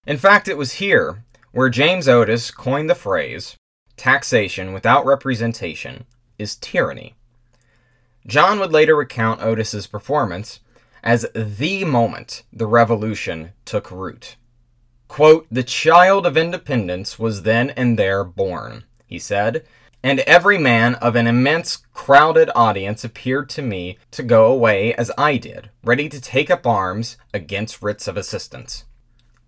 In 0.05 0.17
fact, 0.17 0.47
it 0.47 0.57
was 0.57 0.73
here 0.73 1.23
where 1.51 1.69
James 1.69 2.07
Otis 2.07 2.51
coined 2.51 2.89
the 2.89 2.95
phrase 2.95 3.57
taxation 3.97 4.73
without 4.73 5.05
representation 5.05 6.05
is 6.37 6.57
tyranny. 6.57 7.15
John 8.27 8.59
would 8.59 8.71
later 8.71 8.95
recount 8.95 9.41
Otis's 9.41 9.87
performance 9.87 10.59
as 11.01 11.25
the 11.33 11.85
moment 11.85 12.43
the 12.51 12.67
revolution 12.67 13.53
took 13.63 13.89
root. 13.89 14.35
Quote, 15.07 15.47
the 15.49 15.63
child 15.63 16.25
of 16.25 16.35
independence 16.35 17.17
was 17.17 17.43
then 17.43 17.69
and 17.71 17.97
there 17.97 18.23
born, 18.23 18.83
he 19.05 19.17
said, 19.17 19.65
and 20.03 20.19
every 20.21 20.57
man 20.57 20.95
of 20.95 21.15
an 21.15 21.25
immense 21.25 21.77
crowded 21.93 22.49
audience 22.55 23.03
appeared 23.03 23.49
to 23.51 23.61
me 23.61 23.97
to 24.11 24.23
go 24.23 24.51
away 24.51 24.93
as 24.95 25.11
I 25.17 25.37
did, 25.37 25.69
ready 25.83 26.09
to 26.09 26.21
take 26.21 26.51
up 26.51 26.67
arms 26.67 27.17
against 27.33 27.81
writs 27.81 28.07
of 28.07 28.17
assistance. 28.17 28.85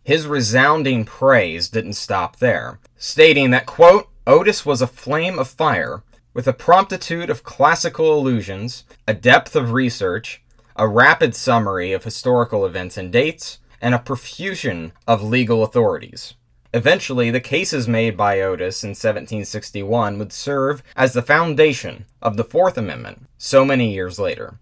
His 0.08 0.26
resounding 0.26 1.04
praise 1.04 1.68
didn't 1.68 1.96
stop 1.96 2.38
there, 2.38 2.80
stating 2.96 3.50
that, 3.52 3.66
quote, 3.66 4.08
Otis 4.26 4.66
was 4.66 4.82
a 4.82 4.88
flame 4.88 5.38
of 5.38 5.50
fire, 5.50 6.02
with 6.34 6.48
a 6.48 6.54
promptitude 6.54 7.30
of 7.30 7.44
classical 7.44 8.18
allusions, 8.18 8.86
a 9.06 9.14
depth 9.14 9.54
of 9.54 9.74
research, 9.74 10.42
a 10.78 10.88
rapid 10.88 11.36
summary 11.36 11.92
of 11.92 12.06
historical 12.06 12.66
events 12.66 12.96
and 12.96 13.12
dates, 13.12 13.60
and 13.82 13.94
a 13.94 14.00
profusion 14.00 14.94
of 15.06 15.22
legal 15.22 15.62
authorities. 15.62 16.36
Eventually, 16.74 17.30
the 17.30 17.42
cases 17.42 17.86
made 17.90 18.16
by 18.16 18.40
Otis 18.40 18.86
in 18.86 18.92
1761 18.92 20.18
would 20.20 20.32
serve 20.32 20.84
as 20.96 21.12
the 21.12 21.22
foundation 21.22 22.06
of 22.22 22.38
the 22.38 22.46
Fourth 22.46 22.78
Amendment 22.78 23.28
so 23.38 23.66
many 23.66 23.94
years 23.94 24.18
later. 24.18 24.58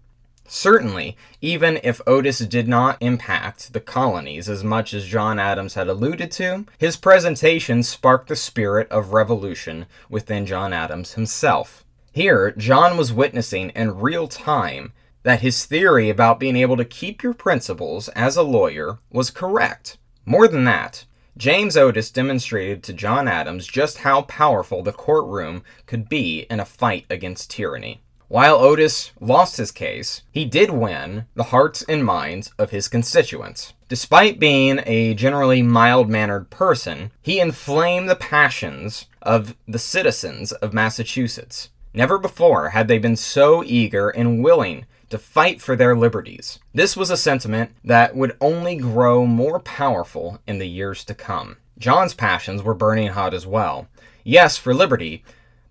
Certainly, 0.48 1.16
even 1.40 1.80
if 1.82 2.00
Otis 2.06 2.38
did 2.38 2.68
not 2.68 2.98
impact 3.00 3.72
the 3.72 3.80
colonies 3.80 4.48
as 4.48 4.62
much 4.62 4.94
as 4.94 5.06
John 5.06 5.38
Adams 5.38 5.74
had 5.74 5.88
alluded 5.88 6.30
to, 6.32 6.66
his 6.78 6.96
presentation 6.96 7.82
sparked 7.82 8.28
the 8.28 8.36
spirit 8.36 8.88
of 8.90 9.12
revolution 9.12 9.86
within 10.08 10.46
John 10.46 10.72
Adams 10.72 11.14
himself. 11.14 11.84
Here, 12.12 12.52
John 12.52 12.96
was 12.96 13.12
witnessing 13.12 13.70
in 13.70 13.98
real 13.98 14.28
time 14.28 14.92
that 15.22 15.40
his 15.40 15.66
theory 15.66 16.08
about 16.08 16.38
being 16.38 16.56
able 16.56 16.76
to 16.76 16.84
keep 16.84 17.22
your 17.22 17.34
principles 17.34 18.08
as 18.10 18.36
a 18.36 18.42
lawyer 18.42 18.98
was 19.10 19.30
correct. 19.30 19.98
More 20.24 20.48
than 20.48 20.64
that, 20.64 21.04
James 21.36 21.76
Otis 21.76 22.10
demonstrated 22.10 22.82
to 22.84 22.94
John 22.94 23.28
Adams 23.28 23.66
just 23.66 23.98
how 23.98 24.22
powerful 24.22 24.82
the 24.82 24.92
courtroom 24.92 25.62
could 25.84 26.08
be 26.08 26.46
in 26.48 26.60
a 26.60 26.64
fight 26.64 27.04
against 27.10 27.50
tyranny. 27.50 28.00
While 28.28 28.56
Otis 28.56 29.12
lost 29.20 29.56
his 29.56 29.70
case, 29.70 30.22
he 30.32 30.44
did 30.44 30.70
win 30.70 31.26
the 31.36 31.44
hearts 31.44 31.82
and 31.88 32.04
minds 32.04 32.50
of 32.58 32.70
his 32.70 32.88
constituents. 32.88 33.72
Despite 33.88 34.40
being 34.40 34.80
a 34.84 35.14
generally 35.14 35.62
mild 35.62 36.10
mannered 36.10 36.50
person, 36.50 37.12
he 37.22 37.38
inflamed 37.38 38.08
the 38.08 38.16
passions 38.16 39.06
of 39.22 39.54
the 39.68 39.78
citizens 39.78 40.50
of 40.50 40.74
Massachusetts. 40.74 41.70
Never 41.94 42.18
before 42.18 42.70
had 42.70 42.88
they 42.88 42.98
been 42.98 43.14
so 43.14 43.62
eager 43.64 44.10
and 44.10 44.42
willing 44.42 44.86
to 45.08 45.18
fight 45.18 45.62
for 45.62 45.76
their 45.76 45.96
liberties. 45.96 46.58
This 46.74 46.96
was 46.96 47.10
a 47.10 47.16
sentiment 47.16 47.70
that 47.84 48.16
would 48.16 48.36
only 48.40 48.74
grow 48.74 49.24
more 49.24 49.60
powerful 49.60 50.40
in 50.48 50.58
the 50.58 50.68
years 50.68 51.04
to 51.04 51.14
come. 51.14 51.58
John's 51.78 52.12
passions 52.12 52.62
were 52.62 52.74
burning 52.74 53.08
hot 53.08 53.34
as 53.34 53.46
well. 53.46 53.86
Yes, 54.24 54.56
for 54.56 54.74
liberty, 54.74 55.22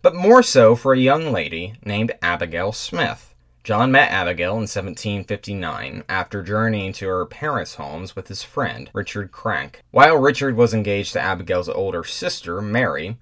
but 0.05 0.13
more 0.13 0.43
so 0.43 0.75
for 0.75 0.93
a 0.93 0.99
young 0.99 1.31
lady 1.31 1.73
named 1.83 2.11
Abigail 2.21 2.71
Smith. 2.71 3.33
John 3.63 3.91
met 3.91 4.11
Abigail 4.11 4.51
in 4.51 4.67
1759 4.67 6.03
after 6.07 6.43
journeying 6.43 6.93
to 6.93 7.07
her 7.07 7.25
parents' 7.25 7.73
homes 7.73 8.15
with 8.15 8.27
his 8.27 8.43
friend, 8.43 8.91
Richard 8.93 9.31
Cranch. 9.31 9.77
While 9.89 10.17
Richard 10.17 10.55
was 10.55 10.75
engaged 10.75 11.13
to 11.13 11.21
Abigail's 11.21 11.69
older 11.69 12.03
sister, 12.03 12.61
Mary, 12.61 13.17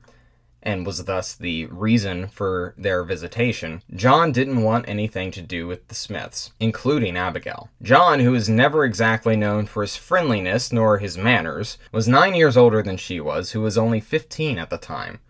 and 0.62 0.86
was 0.86 1.06
thus 1.06 1.36
the 1.36 1.68
reason 1.68 2.28
for 2.28 2.74
their 2.78 3.06
visitation, 3.06 3.82
John 3.96 4.34
didn't 4.34 4.62
want 4.62 4.90
anything 4.90 5.32
to 5.32 5.42
do 5.42 5.68
with 5.68 5.88
the 5.88 5.96
Smiths, 5.96 6.52
including 6.60 7.16
Abigail. 7.16 7.70
John, 7.82 8.20
who 8.20 8.36
is 8.36 8.50
never 8.50 8.84
exactly 8.84 9.38
known 9.38 9.68
for 9.68 9.84
his 9.84 9.96
friendliness 9.96 10.74
nor 10.74 10.98
his 10.98 11.18
manners, 11.18 11.78
was 11.94 12.10
nine 12.10 12.36
years 12.36 12.58
older 12.58 12.84
than 12.84 12.98
she 12.98 13.22
was, 13.22 13.52
who 13.52 13.62
was 13.62 13.78
only 13.78 14.02
15 14.02 14.58
at 14.58 14.70
the 14.70 14.78
time. 14.78 15.22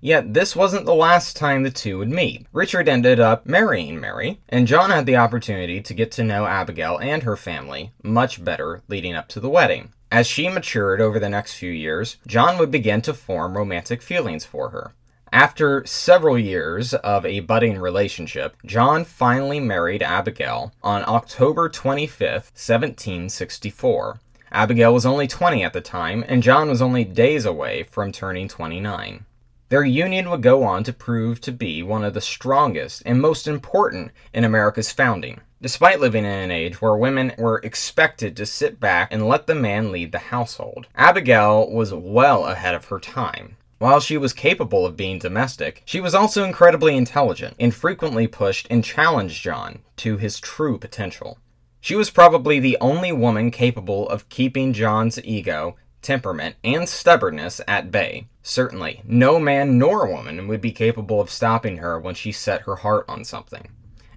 Yet 0.00 0.34
this 0.34 0.54
wasn't 0.54 0.86
the 0.86 0.94
last 0.94 1.36
time 1.36 1.62
the 1.62 1.70
two 1.70 1.98
would 1.98 2.10
meet. 2.10 2.46
Richard 2.52 2.88
ended 2.88 3.18
up 3.18 3.46
marrying 3.46 4.00
Mary, 4.00 4.40
and 4.48 4.66
John 4.66 4.90
had 4.90 5.06
the 5.06 5.16
opportunity 5.16 5.80
to 5.80 5.94
get 5.94 6.12
to 6.12 6.24
know 6.24 6.46
Abigail 6.46 6.98
and 6.98 7.24
her 7.24 7.36
family 7.36 7.92
much 8.02 8.44
better 8.44 8.82
leading 8.88 9.14
up 9.14 9.28
to 9.28 9.40
the 9.40 9.50
wedding. 9.50 9.92
As 10.10 10.26
she 10.26 10.48
matured 10.48 11.00
over 11.00 11.18
the 11.18 11.28
next 11.28 11.54
few 11.54 11.70
years, 11.70 12.16
John 12.26 12.58
would 12.58 12.70
begin 12.70 13.02
to 13.02 13.12
form 13.12 13.56
romantic 13.56 14.00
feelings 14.00 14.44
for 14.44 14.70
her. 14.70 14.94
After 15.32 15.84
several 15.84 16.38
years 16.38 16.94
of 16.94 17.26
a 17.26 17.40
budding 17.40 17.78
relationship, 17.78 18.56
John 18.64 19.04
finally 19.04 19.60
married 19.60 20.02
Abigail 20.02 20.72
on 20.82 21.04
October 21.06 21.68
25, 21.68 22.20
1764. 22.54 24.20
Abigail 24.50 24.94
was 24.94 25.04
only 25.04 25.26
20 25.26 25.62
at 25.62 25.74
the 25.74 25.82
time, 25.82 26.24
and 26.26 26.42
John 26.42 26.70
was 26.70 26.80
only 26.80 27.04
days 27.04 27.44
away 27.44 27.82
from 27.82 28.12
turning 28.12 28.48
29. 28.48 29.26
Their 29.70 29.84
union 29.84 30.30
would 30.30 30.42
go 30.42 30.64
on 30.64 30.82
to 30.84 30.94
prove 30.94 31.42
to 31.42 31.52
be 31.52 31.82
one 31.82 32.02
of 32.02 32.14
the 32.14 32.22
strongest 32.22 33.02
and 33.04 33.20
most 33.20 33.46
important 33.46 34.12
in 34.32 34.44
America's 34.44 34.92
founding. 34.92 35.40
Despite 35.60 36.00
living 36.00 36.24
in 36.24 36.30
an 36.30 36.50
age 36.50 36.80
where 36.80 36.96
women 36.96 37.34
were 37.36 37.60
expected 37.62 38.34
to 38.36 38.46
sit 38.46 38.80
back 38.80 39.12
and 39.12 39.28
let 39.28 39.46
the 39.46 39.54
man 39.54 39.92
lead 39.92 40.12
the 40.12 40.18
household, 40.18 40.86
Abigail 40.94 41.70
was 41.70 41.92
well 41.92 42.46
ahead 42.46 42.74
of 42.74 42.86
her 42.86 42.98
time. 42.98 43.56
While 43.78 44.00
she 44.00 44.16
was 44.16 44.32
capable 44.32 44.86
of 44.86 44.96
being 44.96 45.18
domestic, 45.18 45.82
she 45.84 46.00
was 46.00 46.14
also 46.14 46.44
incredibly 46.44 46.96
intelligent 46.96 47.54
and 47.60 47.74
frequently 47.74 48.26
pushed 48.26 48.66
and 48.70 48.82
challenged 48.82 49.42
John 49.42 49.80
to 49.96 50.16
his 50.16 50.40
true 50.40 50.78
potential. 50.78 51.38
She 51.80 51.94
was 51.94 52.10
probably 52.10 52.58
the 52.58 52.78
only 52.80 53.12
woman 53.12 53.50
capable 53.50 54.08
of 54.08 54.28
keeping 54.30 54.72
John's 54.72 55.22
ego, 55.22 55.76
temperament, 56.08 56.56
and 56.64 56.88
stubbornness 56.88 57.60
at 57.68 57.90
bay. 57.90 58.26
Certainly, 58.42 59.02
no 59.04 59.38
man 59.38 59.76
nor 59.76 60.08
woman 60.10 60.48
would 60.48 60.62
be 60.62 60.72
capable 60.72 61.20
of 61.20 61.28
stopping 61.28 61.76
her 61.76 62.00
when 62.00 62.14
she 62.14 62.32
set 62.32 62.62
her 62.62 62.76
heart 62.76 63.04
on 63.06 63.24
something. 63.24 63.68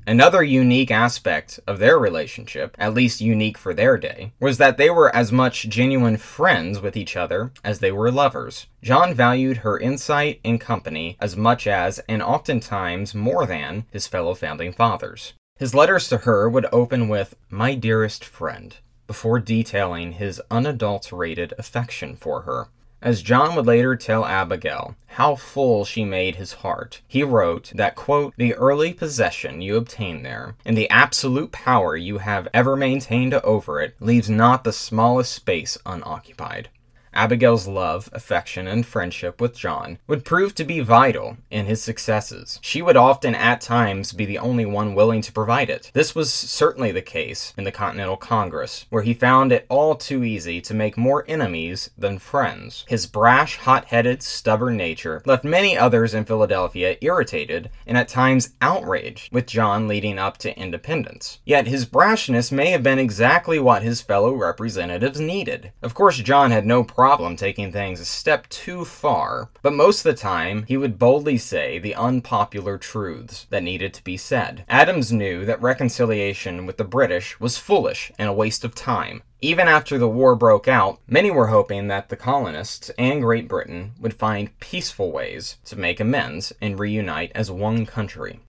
Another 0.08 0.42
unique 0.42 0.90
aspect 0.90 1.60
of 1.68 1.80
their 1.80 2.00
relationship, 2.00 2.78
at 2.80 2.94
least 2.94 3.20
unique 3.20 3.58
for 3.58 3.74
their 3.74 3.98
day, 3.98 4.32
was 4.40 4.58
that 4.58 4.78
they 4.78 4.90
were 4.90 5.14
as 5.14 5.34
much 5.34 5.68
genuine 5.68 6.16
friends 6.16 6.80
with 6.80 6.96
each 6.96 7.18
other 7.18 7.52
as 7.62 7.80
they 7.80 7.92
were 7.92 8.10
lovers. 8.10 8.68
John 8.82 9.14
valued 9.14 9.58
her 9.58 9.78
insight 9.78 10.40
and 10.46 10.62
company 10.62 11.18
as 11.20 11.36
much 11.36 11.68
as, 11.68 12.00
and 12.08 12.24
oftentimes 12.24 13.14
more 13.14 13.46
than, 13.46 13.86
his 13.92 14.08
fellow 14.08 14.34
founding 14.34 14.72
fathers. 14.72 15.34
His 15.60 15.76
letters 15.76 16.08
to 16.08 16.20
her 16.20 16.50
would 16.50 16.68
open 16.72 17.10
with, 17.10 17.36
My 17.50 17.76
dearest 17.76 18.24
friend, 18.24 18.78
before 19.08 19.40
detailing 19.40 20.14
his 20.14 20.42
unadulterated 20.50 21.54
affection 21.58 22.16
for 22.16 22.42
her. 22.42 22.68
As 23.04 23.24
John 23.24 23.56
would 23.56 23.66
later 23.66 23.96
tell 23.96 24.26
Abigail 24.26 24.96
how 25.08 25.36
full 25.36 25.86
she 25.86 26.06
made 26.06 26.36
his 26.36 26.54
heart, 26.54 27.02
he 27.08 27.24
wrote 27.24 27.72
that, 27.74 27.96
quote, 27.96 28.36
the 28.38 28.54
early 28.54 28.94
possession 28.94 29.60
you 29.60 29.76
obtain 29.76 30.22
there, 30.22 30.56
and 30.64 30.78
the 30.78 30.90
absolute 30.92 31.52
power 31.52 31.98
you 31.98 32.20
have 32.20 32.48
ever 32.54 32.76
maintained 32.76 33.34
over 33.34 33.82
it, 33.82 33.96
leaves 34.00 34.30
not 34.30 34.64
the 34.64 34.72
smallest 34.72 35.34
space 35.34 35.80
unoccupied. 35.84 36.70
Abigail's 37.14 37.68
love, 37.68 38.10
affection, 38.14 38.68
and 38.68 38.86
friendship 38.86 39.42
with 39.42 39.58
John 39.58 40.00
would 40.08 40.26
prove 40.26 40.56
to 40.56 40.64
be 40.64 40.80
vital 40.80 41.38
in 41.50 41.66
his 41.66 41.84
successes. 41.84 42.60
She 42.62 42.82
would 42.82 42.98
often 42.98 43.36
at 43.36 43.62
times 43.62 44.14
be 44.14 44.26
the 44.26 44.38
only 44.38 44.66
one 44.66 44.96
willing 44.96 45.22
to 45.22 45.32
provide 45.32 45.70
it. 45.70 45.92
This 45.94 46.16
was 46.16 46.34
certainly 46.34 46.92
the 46.92 47.02
case 47.02 47.54
in 47.58 47.64
the 47.64 47.72
Continental 47.72 48.18
Congress, 48.18 48.86
where 48.90 49.04
he 49.04 49.14
found 49.14 49.52
it 49.52 49.66
all 49.70 49.96
too 49.96 50.24
easy 50.24 50.62
to 50.62 50.74
make 50.74 50.98
more 50.98 51.26
enemies 51.28 51.90
than 51.98 52.20
friends. 52.20 52.86
His 52.88 53.06
brash, 53.06 53.58
hot 53.58 53.86
headed, 53.86 54.24
stubborn 54.24 54.78
nature 54.78 55.22
left 55.26 55.44
many 55.44 55.78
others 55.78 56.14
in 56.14 56.26
Philadelphia 56.26 56.98
irritated 57.02 57.70
and 57.86 57.98
at 57.98 58.08
times 58.08 58.54
outraged 58.62 59.34
with 59.34 59.46
John 59.48 59.88
leading 59.88 60.18
up 60.18 60.38
to 60.40 60.58
independence. 60.58 61.40
Yet 61.46 61.68
his 61.68 61.86
brashness 61.86 62.52
may 62.52 62.72
have 62.72 62.84
been 62.84 63.00
exactly 63.00 63.60
what 63.60 63.84
his 63.84 64.02
fellow 64.02 64.34
representatives 64.34 65.20
needed. 65.20 65.72
Of 65.82 65.94
course, 65.94 66.18
John 66.18 66.52
had 66.52 66.66
no 66.66 66.84
problem 67.02 67.36
taking 67.36 67.72
things 67.72 68.00
a 68.00 68.06
step 68.06 68.48
too 68.50 68.86
far, 68.86 69.50
but 69.64 69.74
most 69.74 70.06
of 70.06 70.16
the 70.16 70.22
time 70.22 70.66
he 70.68 70.78
would 70.78 71.00
boldly 71.00 71.36
say 71.36 71.80
the 71.80 71.96
unpopular 71.96 72.78
truths 72.78 73.48
that 73.50 73.64
needed 73.64 73.92
to 73.92 74.04
be 74.04 74.16
said. 74.16 74.64
Adams 74.70 75.12
knew 75.12 75.44
that 75.44 75.60
reconciliation 75.64 76.68
with 76.68 76.78
the 76.78 76.84
British 76.84 77.40
was 77.40 77.58
foolish 77.58 78.12
and 78.20 78.30
a 78.30 78.34
waste 78.34 78.64
of 78.64 78.76
time. 78.76 79.24
Even 79.42 79.68
after 79.68 79.98
the 79.98 80.08
war 80.08 80.36
broke 80.36 80.68
out, 80.68 81.00
many 81.08 81.32
were 81.32 81.48
hoping 81.48 81.88
that 81.88 82.10
the 82.10 82.16
colonists 82.16 82.92
and 83.00 83.24
Great 83.24 83.48
Britain 83.48 83.94
would 84.00 84.14
find 84.14 84.60
peaceful 84.60 85.12
ways 85.12 85.58
to 85.66 85.76
make 85.76 86.00
amends 86.00 86.54
and 86.62 86.78
reunite 86.78 87.32
as 87.34 87.50
one 87.50 87.88
country. 87.88 88.42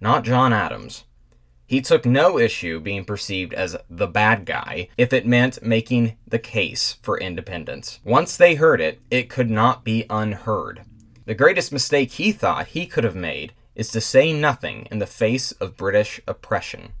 not 0.00 0.22
John 0.22 0.52
Adams. 0.52 1.02
He 1.66 1.80
took 1.80 2.06
no 2.06 2.38
issue 2.38 2.78
being 2.78 3.04
perceived 3.04 3.52
as 3.52 3.76
the 3.90 4.06
bad 4.06 4.44
guy 4.44 4.88
if 4.96 5.12
it 5.12 5.26
meant 5.26 5.62
making 5.62 6.16
the 6.26 6.38
case 6.38 6.96
for 7.02 7.18
independence. 7.18 7.98
Once 8.04 8.36
they 8.36 8.54
heard 8.54 8.80
it, 8.80 9.00
it 9.10 9.28
could 9.28 9.50
not 9.50 9.82
be 9.82 10.06
unheard. 10.08 10.82
The 11.24 11.34
greatest 11.34 11.72
mistake 11.72 12.12
he 12.12 12.30
thought 12.30 12.68
he 12.68 12.86
could 12.86 13.02
have 13.02 13.16
made 13.16 13.52
is 13.74 13.90
to 13.90 14.00
say 14.00 14.32
nothing 14.32 14.86
in 14.92 15.00
the 15.00 15.06
face 15.06 15.50
of 15.52 15.76
British 15.76 16.20
oppression. 16.28 16.92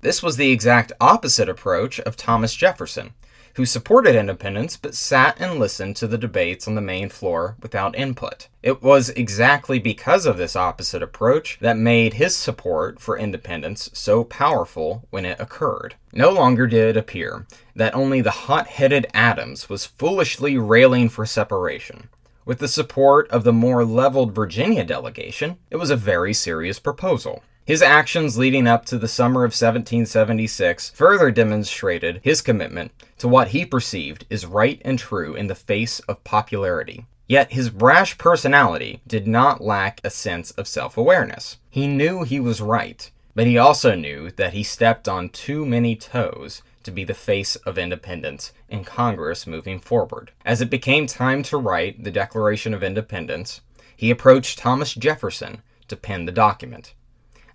This 0.00 0.22
was 0.22 0.36
the 0.36 0.52
exact 0.52 0.92
opposite 1.00 1.48
approach 1.48 2.00
of 2.00 2.16
Thomas 2.16 2.54
Jefferson, 2.54 3.12
who 3.58 3.66
supported 3.66 4.14
independence 4.14 4.76
but 4.76 4.94
sat 4.94 5.36
and 5.40 5.58
listened 5.58 5.96
to 5.96 6.06
the 6.06 6.16
debates 6.16 6.68
on 6.68 6.76
the 6.76 6.80
main 6.80 7.08
floor 7.08 7.56
without 7.60 7.98
input. 7.98 8.46
It 8.62 8.80
was 8.84 9.10
exactly 9.10 9.80
because 9.80 10.26
of 10.26 10.36
this 10.36 10.54
opposite 10.54 11.02
approach 11.02 11.58
that 11.60 11.76
made 11.76 12.14
his 12.14 12.36
support 12.36 13.00
for 13.00 13.18
independence 13.18 13.90
so 13.92 14.22
powerful 14.22 15.08
when 15.10 15.24
it 15.24 15.40
occurred. 15.40 15.96
No 16.12 16.30
longer 16.30 16.68
did 16.68 16.90
it 16.90 16.96
appear 16.96 17.48
that 17.74 17.96
only 17.96 18.20
the 18.20 18.30
hot 18.46 18.68
headed 18.68 19.08
Adams 19.12 19.68
was 19.68 19.86
foolishly 19.86 20.56
railing 20.56 21.08
for 21.08 21.26
separation. 21.26 22.08
With 22.44 22.60
the 22.60 22.68
support 22.68 23.28
of 23.32 23.42
the 23.42 23.52
more 23.52 23.84
leveled 23.84 24.36
Virginia 24.36 24.84
delegation, 24.84 25.56
it 25.68 25.78
was 25.78 25.90
a 25.90 25.96
very 25.96 26.32
serious 26.32 26.78
proposal. 26.78 27.42
His 27.68 27.82
actions 27.82 28.38
leading 28.38 28.66
up 28.66 28.86
to 28.86 28.96
the 28.96 29.06
summer 29.06 29.40
of 29.40 29.50
1776 29.50 30.88
further 30.88 31.30
demonstrated 31.30 32.18
his 32.22 32.40
commitment 32.40 32.92
to 33.18 33.28
what 33.28 33.48
he 33.48 33.66
perceived 33.66 34.24
is 34.30 34.46
right 34.46 34.80
and 34.86 34.98
true 34.98 35.34
in 35.34 35.48
the 35.48 35.54
face 35.54 36.00
of 36.08 36.24
popularity. 36.24 37.04
Yet 37.26 37.52
his 37.52 37.68
brash 37.68 38.16
personality 38.16 39.02
did 39.06 39.26
not 39.26 39.60
lack 39.60 40.00
a 40.02 40.08
sense 40.08 40.50
of 40.52 40.66
self 40.66 40.96
awareness. 40.96 41.58
He 41.68 41.86
knew 41.86 42.22
he 42.22 42.40
was 42.40 42.62
right, 42.62 43.10
but 43.34 43.46
he 43.46 43.58
also 43.58 43.94
knew 43.94 44.30
that 44.30 44.54
he 44.54 44.62
stepped 44.62 45.06
on 45.06 45.28
too 45.28 45.66
many 45.66 45.94
toes 45.94 46.62
to 46.84 46.90
be 46.90 47.04
the 47.04 47.12
face 47.12 47.54
of 47.54 47.76
independence 47.76 48.54
in 48.70 48.82
Congress 48.82 49.46
moving 49.46 49.78
forward. 49.78 50.30
As 50.42 50.62
it 50.62 50.70
became 50.70 51.06
time 51.06 51.42
to 51.42 51.58
write 51.58 52.02
the 52.02 52.10
Declaration 52.10 52.72
of 52.72 52.82
Independence, 52.82 53.60
he 53.94 54.10
approached 54.10 54.58
Thomas 54.58 54.94
Jefferson 54.94 55.60
to 55.88 55.96
pen 55.96 56.24
the 56.24 56.32
document. 56.32 56.94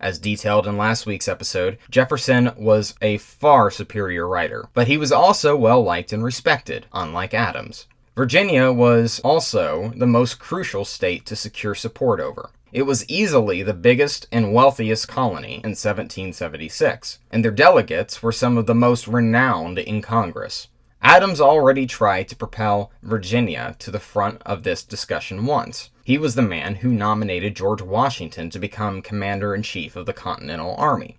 As 0.03 0.19
detailed 0.19 0.67
in 0.67 0.75
last 0.75 1.05
week's 1.05 1.29
episode, 1.29 1.77
Jefferson 1.89 2.51
was 2.57 2.93
a 3.01 3.19
far 3.19 3.71
superior 3.71 4.27
writer, 4.27 4.67
but 4.73 4.89
he 4.89 4.97
was 4.97 5.13
also 5.13 5.55
well 5.55 5.81
liked 5.81 6.11
and 6.11 6.21
respected, 6.21 6.87
unlike 6.91 7.33
Adams. 7.33 7.87
Virginia 8.13 8.69
was 8.69 9.21
also 9.21 9.93
the 9.95 10.05
most 10.05 10.39
crucial 10.39 10.83
state 10.83 11.25
to 11.27 11.37
secure 11.37 11.73
support 11.73 12.19
over. 12.19 12.49
It 12.73 12.81
was 12.81 13.09
easily 13.09 13.63
the 13.63 13.73
biggest 13.73 14.27
and 14.29 14.53
wealthiest 14.53 15.07
colony 15.07 15.61
in 15.63 15.71
1776, 15.71 17.19
and 17.31 17.45
their 17.45 17.51
delegates 17.51 18.21
were 18.21 18.33
some 18.33 18.57
of 18.57 18.65
the 18.65 18.75
most 18.75 19.07
renowned 19.07 19.79
in 19.79 20.01
Congress. 20.01 20.67
Adams 21.05 21.41
already 21.41 21.85
tried 21.85 22.29
to 22.29 22.35
propel 22.35 22.89
Virginia 23.01 23.75
to 23.77 23.91
the 23.91 23.99
front 23.99 24.41
of 24.45 24.63
this 24.63 24.85
discussion 24.85 25.45
once. 25.45 25.89
He 26.05 26.17
was 26.17 26.35
the 26.35 26.41
man 26.41 26.75
who 26.75 26.93
nominated 26.93 27.57
George 27.57 27.81
Washington 27.81 28.49
to 28.49 28.57
become 28.57 29.01
Commander 29.01 29.53
in 29.53 29.63
Chief 29.63 29.97
of 29.97 30.05
the 30.05 30.13
Continental 30.13 30.75
Army. 30.77 31.17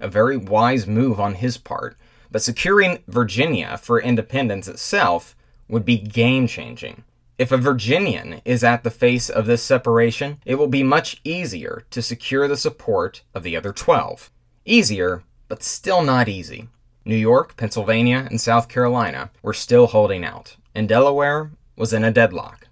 A 0.00 0.06
very 0.06 0.36
wise 0.36 0.86
move 0.86 1.18
on 1.18 1.36
his 1.36 1.56
part, 1.56 1.96
but 2.30 2.42
securing 2.42 3.02
Virginia 3.08 3.78
for 3.78 3.98
independence 3.98 4.68
itself 4.68 5.34
would 5.66 5.86
be 5.86 5.96
game 5.96 6.46
changing. 6.46 7.02
If 7.38 7.50
a 7.52 7.56
Virginian 7.56 8.42
is 8.44 8.62
at 8.62 8.84
the 8.84 8.90
face 8.90 9.30
of 9.30 9.46
this 9.46 9.62
separation, 9.62 10.42
it 10.44 10.56
will 10.56 10.68
be 10.68 10.82
much 10.82 11.22
easier 11.24 11.86
to 11.90 12.02
secure 12.02 12.46
the 12.46 12.56
support 12.58 13.22
of 13.34 13.44
the 13.44 13.56
other 13.56 13.72
12. 13.72 14.30
Easier, 14.66 15.22
but 15.48 15.62
still 15.62 16.02
not 16.02 16.28
easy. 16.28 16.68
New 17.04 17.16
York, 17.16 17.56
Pennsylvania, 17.56 18.26
and 18.30 18.40
South 18.40 18.68
Carolina 18.68 19.30
were 19.42 19.52
still 19.52 19.88
holding 19.88 20.24
out, 20.24 20.56
and 20.74 20.88
Delaware 20.88 21.50
was 21.76 21.92
in 21.92 22.04
a 22.04 22.10
deadlock. 22.10 22.68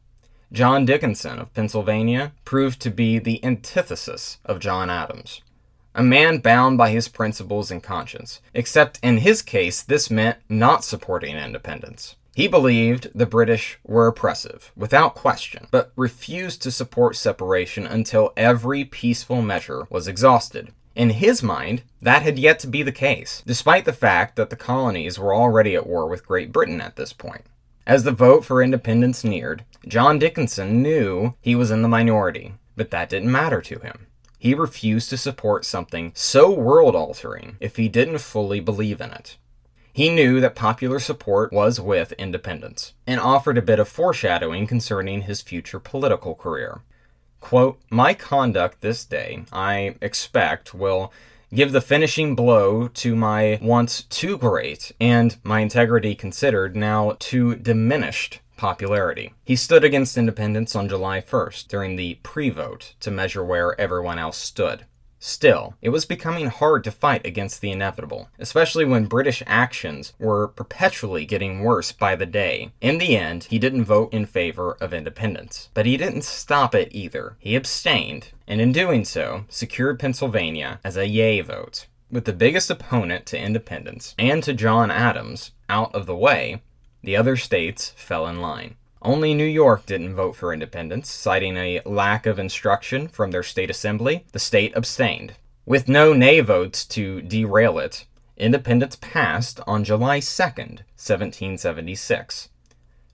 John 0.52 0.84
Dickinson 0.84 1.38
of 1.38 1.54
Pennsylvania 1.54 2.32
proved 2.44 2.80
to 2.80 2.90
be 2.90 3.18
the 3.18 3.44
antithesis 3.44 4.38
of 4.44 4.58
John 4.58 4.90
Adams. 4.90 5.42
A 5.94 6.02
man 6.02 6.38
bound 6.38 6.78
by 6.78 6.90
his 6.90 7.08
principles 7.08 7.70
and 7.70 7.82
conscience, 7.82 8.40
except 8.54 8.98
in 9.02 9.18
his 9.18 9.42
case, 9.42 9.82
this 9.82 10.10
meant 10.10 10.38
not 10.48 10.84
supporting 10.84 11.36
independence. 11.36 12.16
He 12.34 12.46
believed 12.46 13.10
the 13.14 13.26
British 13.26 13.78
were 13.84 14.06
oppressive, 14.06 14.70
without 14.76 15.14
question, 15.14 15.66
but 15.70 15.92
refused 15.96 16.62
to 16.62 16.70
support 16.70 17.16
separation 17.16 17.86
until 17.86 18.32
every 18.36 18.84
peaceful 18.84 19.42
measure 19.42 19.86
was 19.90 20.06
exhausted. 20.06 20.72
In 20.94 21.10
his 21.10 21.42
mind, 21.42 21.82
that 22.02 22.22
had 22.22 22.38
yet 22.38 22.58
to 22.60 22.66
be 22.66 22.82
the 22.82 22.92
case, 22.92 23.42
despite 23.46 23.84
the 23.84 23.92
fact 23.92 24.36
that 24.36 24.50
the 24.50 24.56
colonies 24.56 25.18
were 25.18 25.34
already 25.34 25.76
at 25.76 25.86
war 25.86 26.08
with 26.08 26.26
Great 26.26 26.52
Britain 26.52 26.80
at 26.80 26.96
this 26.96 27.12
point. 27.12 27.44
As 27.86 28.04
the 28.04 28.12
vote 28.12 28.44
for 28.44 28.62
independence 28.62 29.24
neared, 29.24 29.64
John 29.86 30.18
Dickinson 30.18 30.82
knew 30.82 31.34
he 31.40 31.54
was 31.54 31.70
in 31.70 31.82
the 31.82 31.88
minority, 31.88 32.54
but 32.76 32.90
that 32.90 33.08
didn't 33.08 33.32
matter 33.32 33.60
to 33.62 33.78
him. 33.78 34.06
He 34.38 34.54
refused 34.54 35.10
to 35.10 35.16
support 35.16 35.64
something 35.64 36.12
so 36.14 36.50
world 36.50 36.96
altering 36.96 37.56
if 37.60 37.76
he 37.76 37.88
didn't 37.88 38.18
fully 38.18 38.58
believe 38.58 39.00
in 39.00 39.10
it. 39.10 39.36
He 39.92 40.08
knew 40.08 40.40
that 40.40 40.54
popular 40.54 40.98
support 40.98 41.52
was 41.52 41.80
with 41.80 42.12
independence, 42.12 42.94
and 43.06 43.20
offered 43.20 43.58
a 43.58 43.62
bit 43.62 43.78
of 43.78 43.88
foreshadowing 43.88 44.66
concerning 44.66 45.22
his 45.22 45.42
future 45.42 45.80
political 45.80 46.34
career. 46.34 46.82
Quote, 47.40 47.80
My 47.90 48.14
conduct 48.14 48.80
this 48.80 49.04
day, 49.04 49.44
I 49.52 49.96
expect, 50.00 50.74
will 50.74 51.12
give 51.52 51.72
the 51.72 51.80
finishing 51.80 52.34
blow 52.34 52.88
to 52.88 53.16
my 53.16 53.58
once 53.60 54.02
too 54.02 54.38
great, 54.38 54.92
and 55.00 55.36
my 55.42 55.60
integrity 55.60 56.14
considered, 56.14 56.76
now 56.76 57.16
too 57.18 57.56
diminished 57.56 58.40
popularity. 58.56 59.32
He 59.44 59.56
stood 59.56 59.84
against 59.84 60.18
independence 60.18 60.76
on 60.76 60.88
July 60.88 61.22
1st 61.22 61.66
during 61.68 61.96
the 61.96 62.18
pre 62.22 62.50
vote 62.50 62.94
to 63.00 63.10
measure 63.10 63.42
where 63.42 63.80
everyone 63.80 64.18
else 64.18 64.36
stood. 64.36 64.84
Still, 65.22 65.74
it 65.82 65.90
was 65.90 66.06
becoming 66.06 66.46
hard 66.46 66.82
to 66.84 66.90
fight 66.90 67.26
against 67.26 67.60
the 67.60 67.70
inevitable, 67.70 68.30
especially 68.38 68.86
when 68.86 69.04
British 69.04 69.42
actions 69.46 70.14
were 70.18 70.48
perpetually 70.48 71.26
getting 71.26 71.60
worse 71.60 71.92
by 71.92 72.16
the 72.16 72.24
day. 72.24 72.72
In 72.80 72.96
the 72.96 73.18
end, 73.18 73.44
he 73.44 73.58
didn't 73.58 73.84
vote 73.84 74.14
in 74.14 74.24
favor 74.24 74.78
of 74.80 74.94
independence. 74.94 75.68
But 75.74 75.84
he 75.84 75.98
didn't 75.98 76.24
stop 76.24 76.74
it 76.74 76.88
either. 76.92 77.36
He 77.38 77.54
abstained, 77.54 78.28
and 78.48 78.62
in 78.62 78.72
doing 78.72 79.04
so, 79.04 79.44
secured 79.50 80.00
Pennsylvania 80.00 80.80
as 80.82 80.96
a 80.96 81.06
yay 81.06 81.42
vote. 81.42 81.86
With 82.10 82.24
the 82.24 82.32
biggest 82.32 82.70
opponent 82.70 83.26
to 83.26 83.38
independence, 83.38 84.14
and 84.18 84.42
to 84.42 84.54
John 84.54 84.90
Adams, 84.90 85.52
out 85.68 85.94
of 85.94 86.06
the 86.06 86.16
way, 86.16 86.62
the 87.04 87.16
other 87.16 87.36
states 87.36 87.90
fell 87.90 88.26
in 88.26 88.40
line. 88.40 88.76
Only 89.02 89.32
New 89.32 89.44
York 89.44 89.86
didn't 89.86 90.14
vote 90.14 90.36
for 90.36 90.52
independence, 90.52 91.10
citing 91.10 91.56
a 91.56 91.80
lack 91.86 92.26
of 92.26 92.38
instruction 92.38 93.08
from 93.08 93.30
their 93.30 93.42
state 93.42 93.70
assembly. 93.70 94.26
The 94.32 94.38
state 94.38 94.76
abstained. 94.76 95.34
With 95.64 95.88
no 95.88 96.12
nay 96.12 96.40
votes 96.40 96.84
to 96.86 97.22
derail 97.22 97.78
it, 97.78 98.04
independence 98.36 98.96
passed 98.96 99.58
on 99.66 99.84
July 99.84 100.20
2nd, 100.20 100.82
1776. 100.96 102.50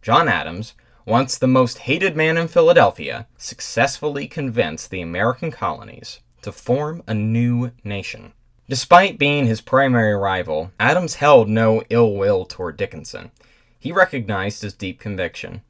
John 0.03 0.29
Adams, 0.29 0.75
once 1.05 1.38
the 1.38 1.46
most 1.46 1.79
hated 1.79 2.16
man 2.16 2.37
in 2.37 2.49
Philadelphia, 2.49 3.29
successfully 3.38 4.27
convinced 4.27 4.90
the 4.90 5.01
American 5.01 5.53
colonies 5.53 6.18
to 6.42 6.51
form 6.51 7.05
a 7.07 7.14
new 7.14 7.70
nation. 7.85 8.33
Despite 8.68 9.20
being 9.20 9.46
his 9.46 9.61
primary 9.61 10.16
rival, 10.16 10.72
Adams 10.81 11.16
held 11.16 11.49
no 11.49 11.85
ill 11.90 12.16
will 12.16 12.44
toward 12.44 12.77
Dickinson. 12.77 13.31
He 13.79 13.92
recognized 13.92 14.62
his 14.62 14.75
deep 14.75 14.99
conviction 14.99 15.62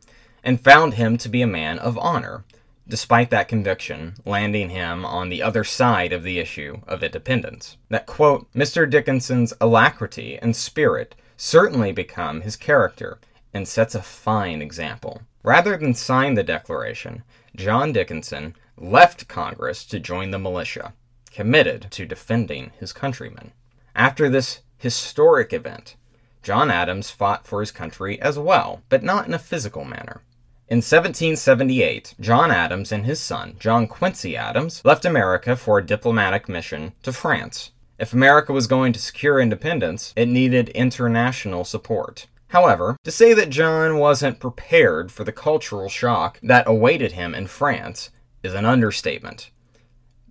and 0.46 0.60
found 0.60 0.94
him 0.94 1.16
to 1.18 1.28
be 1.28 1.42
a 1.42 1.46
man 1.46 1.76
of 1.80 1.98
honor, 1.98 2.44
despite 2.86 3.30
that 3.30 3.48
conviction 3.48 4.14
landing 4.24 4.70
him 4.70 5.04
on 5.04 5.28
the 5.28 5.42
other 5.42 5.64
side 5.64 6.12
of 6.12 6.22
the 6.22 6.38
issue 6.38 6.80
of 6.86 7.02
independence. 7.02 7.76
That 7.88 8.06
quote, 8.06 8.46
Mr. 8.54 8.88
Dickinson's 8.88 9.52
alacrity 9.60 10.38
and 10.38 10.54
spirit 10.54 11.16
certainly 11.36 11.90
become 11.90 12.42
his 12.42 12.54
character 12.54 13.18
and 13.52 13.66
sets 13.66 13.96
a 13.96 14.02
fine 14.02 14.62
example. 14.62 15.22
Rather 15.42 15.76
than 15.76 15.94
sign 15.94 16.34
the 16.34 16.44
declaration, 16.44 17.24
John 17.56 17.92
Dickinson 17.92 18.54
left 18.76 19.26
Congress 19.26 19.84
to 19.86 19.98
join 19.98 20.30
the 20.30 20.38
militia, 20.38 20.92
committed 21.32 21.88
to 21.90 22.06
defending 22.06 22.70
his 22.78 22.92
countrymen. 22.92 23.50
After 23.96 24.28
this 24.28 24.60
historic 24.78 25.52
event, 25.52 25.96
John 26.44 26.70
Adams 26.70 27.10
fought 27.10 27.44
for 27.44 27.58
his 27.58 27.72
country 27.72 28.20
as 28.20 28.38
well, 28.38 28.82
but 28.88 29.02
not 29.02 29.26
in 29.26 29.34
a 29.34 29.38
physical 29.40 29.84
manner. 29.84 30.22
In 30.68 30.78
1778, 30.78 32.16
John 32.18 32.50
Adams 32.50 32.90
and 32.90 33.06
his 33.06 33.20
son, 33.20 33.54
John 33.60 33.86
Quincy 33.86 34.36
Adams, 34.36 34.82
left 34.84 35.04
America 35.04 35.54
for 35.54 35.78
a 35.78 35.86
diplomatic 35.86 36.48
mission 36.48 36.92
to 37.04 37.12
France. 37.12 37.70
If 38.00 38.12
America 38.12 38.52
was 38.52 38.66
going 38.66 38.92
to 38.94 38.98
secure 38.98 39.38
independence, 39.38 40.12
it 40.16 40.26
needed 40.26 40.70
international 40.70 41.64
support. 41.64 42.26
However, 42.48 42.96
to 43.04 43.12
say 43.12 43.32
that 43.32 43.50
John 43.50 43.98
wasn't 43.98 44.40
prepared 44.40 45.12
for 45.12 45.22
the 45.22 45.30
cultural 45.30 45.88
shock 45.88 46.40
that 46.42 46.66
awaited 46.66 47.12
him 47.12 47.32
in 47.32 47.46
France 47.46 48.10
is 48.42 48.52
an 48.52 48.64
understatement. 48.64 49.52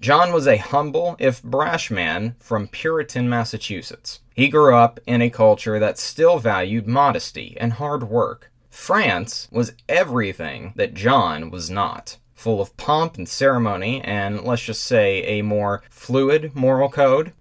John 0.01 0.33
was 0.33 0.47
a 0.47 0.57
humble, 0.57 1.15
if 1.17 1.41
brash 1.41 1.89
man 1.89 2.35
from 2.39 2.67
Puritan, 2.67 3.29
Massachusetts. 3.29 4.19
He 4.35 4.49
grew 4.49 4.75
up 4.75 4.99
in 5.07 5.21
a 5.21 5.29
culture 5.29 5.79
that 5.79 5.97
still 5.97 6.39
valued 6.39 6.87
modesty 6.87 7.55
and 7.57 7.71
hard 7.71 8.09
work. 8.09 8.51
France 8.75 9.47
was 9.51 9.73
everything 9.87 10.73
that 10.75 10.93
John 10.93 11.49
was 11.49 11.71
not 11.71 12.17
full 12.35 12.61
of 12.61 12.75
pomp 12.77 13.17
and 13.17 13.27
ceremony, 13.27 14.01
and 14.01 14.43
let's 14.43 14.63
just 14.63 14.83
say 14.83 15.23
a 15.23 15.41
more 15.41 15.81
fluid 15.89 16.53
moral 16.53 16.89
code. 16.89 17.31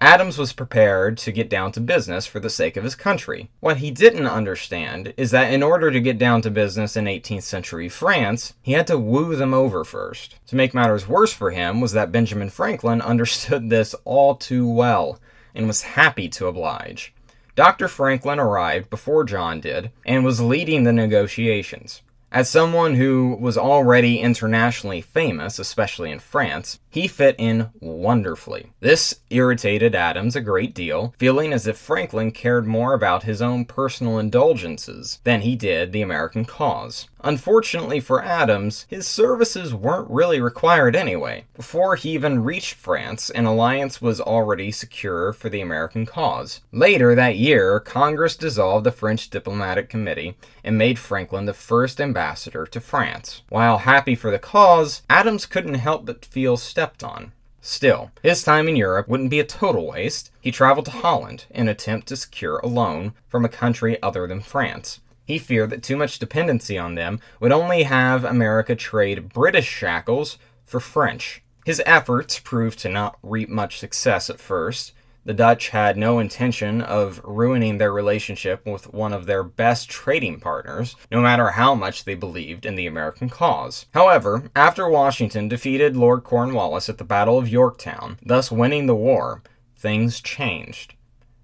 Adams 0.00 0.36
was 0.36 0.52
prepared 0.52 1.16
to 1.18 1.32
get 1.32 1.48
down 1.48 1.72
to 1.72 1.80
business 1.80 2.26
for 2.26 2.40
the 2.40 2.50
sake 2.50 2.76
of 2.76 2.84
his 2.84 2.96
country. 2.96 3.50
What 3.60 3.78
he 3.78 3.90
didn't 3.90 4.26
understand 4.26 5.14
is 5.16 5.30
that 5.30 5.52
in 5.52 5.62
order 5.62 5.90
to 5.90 6.00
get 6.00 6.18
down 6.18 6.42
to 6.42 6.50
business 6.50 6.96
in 6.96 7.04
18th 7.04 7.44
century 7.44 7.88
France, 7.88 8.54
he 8.60 8.72
had 8.72 8.88
to 8.88 8.98
woo 8.98 9.36
them 9.36 9.54
over 9.54 9.84
first. 9.84 10.36
To 10.48 10.56
make 10.56 10.74
matters 10.74 11.08
worse 11.08 11.32
for 11.32 11.52
him 11.52 11.80
was 11.80 11.92
that 11.92 12.12
Benjamin 12.12 12.50
Franklin 12.50 13.00
understood 13.00 13.70
this 13.70 13.94
all 14.04 14.34
too 14.34 14.68
well 14.68 15.20
and 15.54 15.66
was 15.66 15.82
happy 15.82 16.28
to 16.30 16.46
oblige. 16.46 17.14
Dr. 17.60 17.88
Franklin 17.88 18.38
arrived 18.38 18.88
before 18.88 19.22
John 19.22 19.60
did 19.60 19.90
and 20.06 20.24
was 20.24 20.40
leading 20.40 20.84
the 20.84 20.94
negotiations. 20.94 22.00
As 22.32 22.48
someone 22.48 22.94
who 22.94 23.36
was 23.38 23.58
already 23.58 24.18
internationally 24.18 25.02
famous, 25.02 25.58
especially 25.58 26.10
in 26.10 26.20
France, 26.20 26.78
he 26.88 27.06
fit 27.06 27.34
in 27.36 27.68
wonderfully. 27.78 28.72
This 28.80 29.20
irritated 29.28 29.94
Adams 29.94 30.34
a 30.34 30.40
great 30.40 30.74
deal, 30.74 31.12
feeling 31.18 31.52
as 31.52 31.66
if 31.66 31.76
Franklin 31.76 32.30
cared 32.30 32.66
more 32.66 32.94
about 32.94 33.24
his 33.24 33.42
own 33.42 33.66
personal 33.66 34.18
indulgences 34.18 35.20
than 35.24 35.42
he 35.42 35.54
did 35.54 35.92
the 35.92 36.00
American 36.00 36.46
cause. 36.46 37.09
Unfortunately 37.22 38.00
for 38.00 38.24
Adams, 38.24 38.86
his 38.88 39.06
services 39.06 39.74
weren't 39.74 40.10
really 40.10 40.40
required 40.40 40.96
anyway. 40.96 41.44
Before 41.54 41.96
he 41.96 42.10
even 42.10 42.42
reached 42.42 42.74
France, 42.74 43.30
an 43.30 43.44
alliance 43.44 44.00
was 44.00 44.20
already 44.20 44.72
secure 44.72 45.32
for 45.32 45.48
the 45.48 45.60
American 45.60 46.06
cause. 46.06 46.60
Later 46.72 47.14
that 47.14 47.36
year, 47.36 47.78
Congress 47.80 48.36
dissolved 48.36 48.86
the 48.86 48.92
French 48.92 49.28
Diplomatic 49.28 49.88
Committee 49.88 50.36
and 50.64 50.78
made 50.78 50.98
Franklin 50.98 51.44
the 51.44 51.52
first 51.52 52.00
ambassador 52.00 52.66
to 52.66 52.80
France. 52.80 53.42
While 53.48 53.78
happy 53.78 54.14
for 54.14 54.30
the 54.30 54.38
cause, 54.38 55.02
Adams 55.10 55.46
couldn't 55.46 55.74
help 55.74 56.06
but 56.06 56.24
feel 56.24 56.56
stepped 56.56 57.04
on. 57.04 57.32
Still, 57.60 58.10
his 58.22 58.42
time 58.42 58.68
in 58.68 58.76
Europe 58.76 59.06
wouldn't 59.06 59.28
be 59.28 59.40
a 59.40 59.44
total 59.44 59.86
waste. 59.86 60.30
He 60.40 60.50
traveled 60.50 60.86
to 60.86 60.92
Holland 60.92 61.44
in 61.50 61.62
an 61.62 61.68
attempt 61.68 62.08
to 62.08 62.16
secure 62.16 62.58
a 62.58 62.66
loan 62.66 63.12
from 63.28 63.44
a 63.44 63.50
country 63.50 64.02
other 64.02 64.26
than 64.26 64.40
France. 64.40 65.00
He 65.30 65.38
feared 65.38 65.70
that 65.70 65.84
too 65.84 65.96
much 65.96 66.18
dependency 66.18 66.76
on 66.76 66.96
them 66.96 67.20
would 67.38 67.52
only 67.52 67.84
have 67.84 68.24
America 68.24 68.74
trade 68.74 69.28
British 69.28 69.68
shackles 69.68 70.38
for 70.64 70.80
French. 70.80 71.40
His 71.64 71.80
efforts 71.86 72.40
proved 72.40 72.80
to 72.80 72.88
not 72.88 73.16
reap 73.22 73.48
much 73.48 73.78
success 73.78 74.28
at 74.28 74.40
first. 74.40 74.92
The 75.24 75.32
Dutch 75.32 75.68
had 75.68 75.96
no 75.96 76.18
intention 76.18 76.82
of 76.82 77.20
ruining 77.22 77.78
their 77.78 77.92
relationship 77.92 78.66
with 78.66 78.92
one 78.92 79.12
of 79.12 79.26
their 79.26 79.44
best 79.44 79.88
trading 79.88 80.40
partners, 80.40 80.96
no 81.12 81.20
matter 81.20 81.50
how 81.50 81.76
much 81.76 82.02
they 82.02 82.16
believed 82.16 82.66
in 82.66 82.74
the 82.74 82.88
American 82.88 83.28
cause. 83.28 83.86
However, 83.94 84.50
after 84.56 84.88
Washington 84.88 85.46
defeated 85.46 85.96
Lord 85.96 86.24
Cornwallis 86.24 86.88
at 86.88 86.98
the 86.98 87.04
Battle 87.04 87.38
of 87.38 87.48
Yorktown, 87.48 88.18
thus 88.26 88.50
winning 88.50 88.86
the 88.86 88.96
war, 88.96 89.44
things 89.76 90.20
changed. 90.20 90.94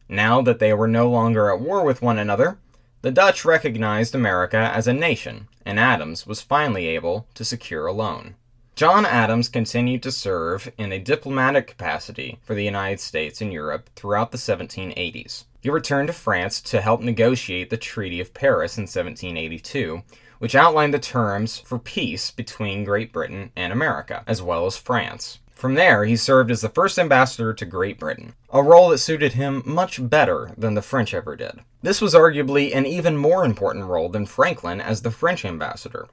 Now 0.08 0.42
that 0.42 0.58
they 0.58 0.72
were 0.72 0.88
no 0.88 1.08
longer 1.08 1.52
at 1.52 1.60
war 1.60 1.84
with 1.84 2.02
one 2.02 2.18
another, 2.18 2.58
the 3.06 3.12
Dutch 3.12 3.44
recognized 3.44 4.16
America 4.16 4.56
as 4.74 4.88
a 4.88 4.92
nation, 4.92 5.46
and 5.64 5.78
Adams 5.78 6.26
was 6.26 6.40
finally 6.40 6.88
able 6.88 7.28
to 7.34 7.44
secure 7.44 7.86
a 7.86 7.92
loan. 7.92 8.34
John 8.74 9.06
Adams 9.06 9.48
continued 9.48 10.02
to 10.02 10.10
serve 10.10 10.72
in 10.76 10.90
a 10.90 10.98
diplomatic 10.98 11.68
capacity 11.68 12.40
for 12.42 12.56
the 12.56 12.64
United 12.64 12.98
States 12.98 13.40
and 13.40 13.52
Europe 13.52 13.90
throughout 13.94 14.32
the 14.32 14.38
1780s. 14.38 15.44
He 15.60 15.70
returned 15.70 16.08
to 16.08 16.12
France 16.12 16.60
to 16.62 16.80
help 16.80 17.00
negotiate 17.00 17.70
the 17.70 17.76
Treaty 17.76 18.18
of 18.18 18.34
Paris 18.34 18.76
in 18.76 18.88
1782, 18.88 20.02
which 20.40 20.56
outlined 20.56 20.92
the 20.92 20.98
terms 20.98 21.60
for 21.60 21.78
peace 21.78 22.32
between 22.32 22.82
Great 22.82 23.12
Britain 23.12 23.52
and 23.54 23.72
America, 23.72 24.24
as 24.26 24.42
well 24.42 24.66
as 24.66 24.76
France. 24.76 25.38
From 25.56 25.74
there, 25.74 26.04
he 26.04 26.16
served 26.16 26.50
as 26.50 26.60
the 26.60 26.68
first 26.68 26.98
ambassador 26.98 27.54
to 27.54 27.64
Great 27.64 27.98
Britain, 27.98 28.34
a 28.50 28.62
role 28.62 28.90
that 28.90 28.98
suited 28.98 29.32
him 29.32 29.62
much 29.64 30.06
better 30.06 30.52
than 30.58 30.74
the 30.74 30.82
French 30.82 31.14
ever 31.14 31.34
did. 31.34 31.60
This 31.80 32.02
was 32.02 32.12
arguably 32.12 32.76
an 32.76 32.84
even 32.84 33.16
more 33.16 33.42
important 33.42 33.86
role 33.86 34.10
than 34.10 34.26
Franklin 34.26 34.82
as 34.82 35.00
the 35.00 35.10
French 35.10 35.46
ambassador, 35.46 36.08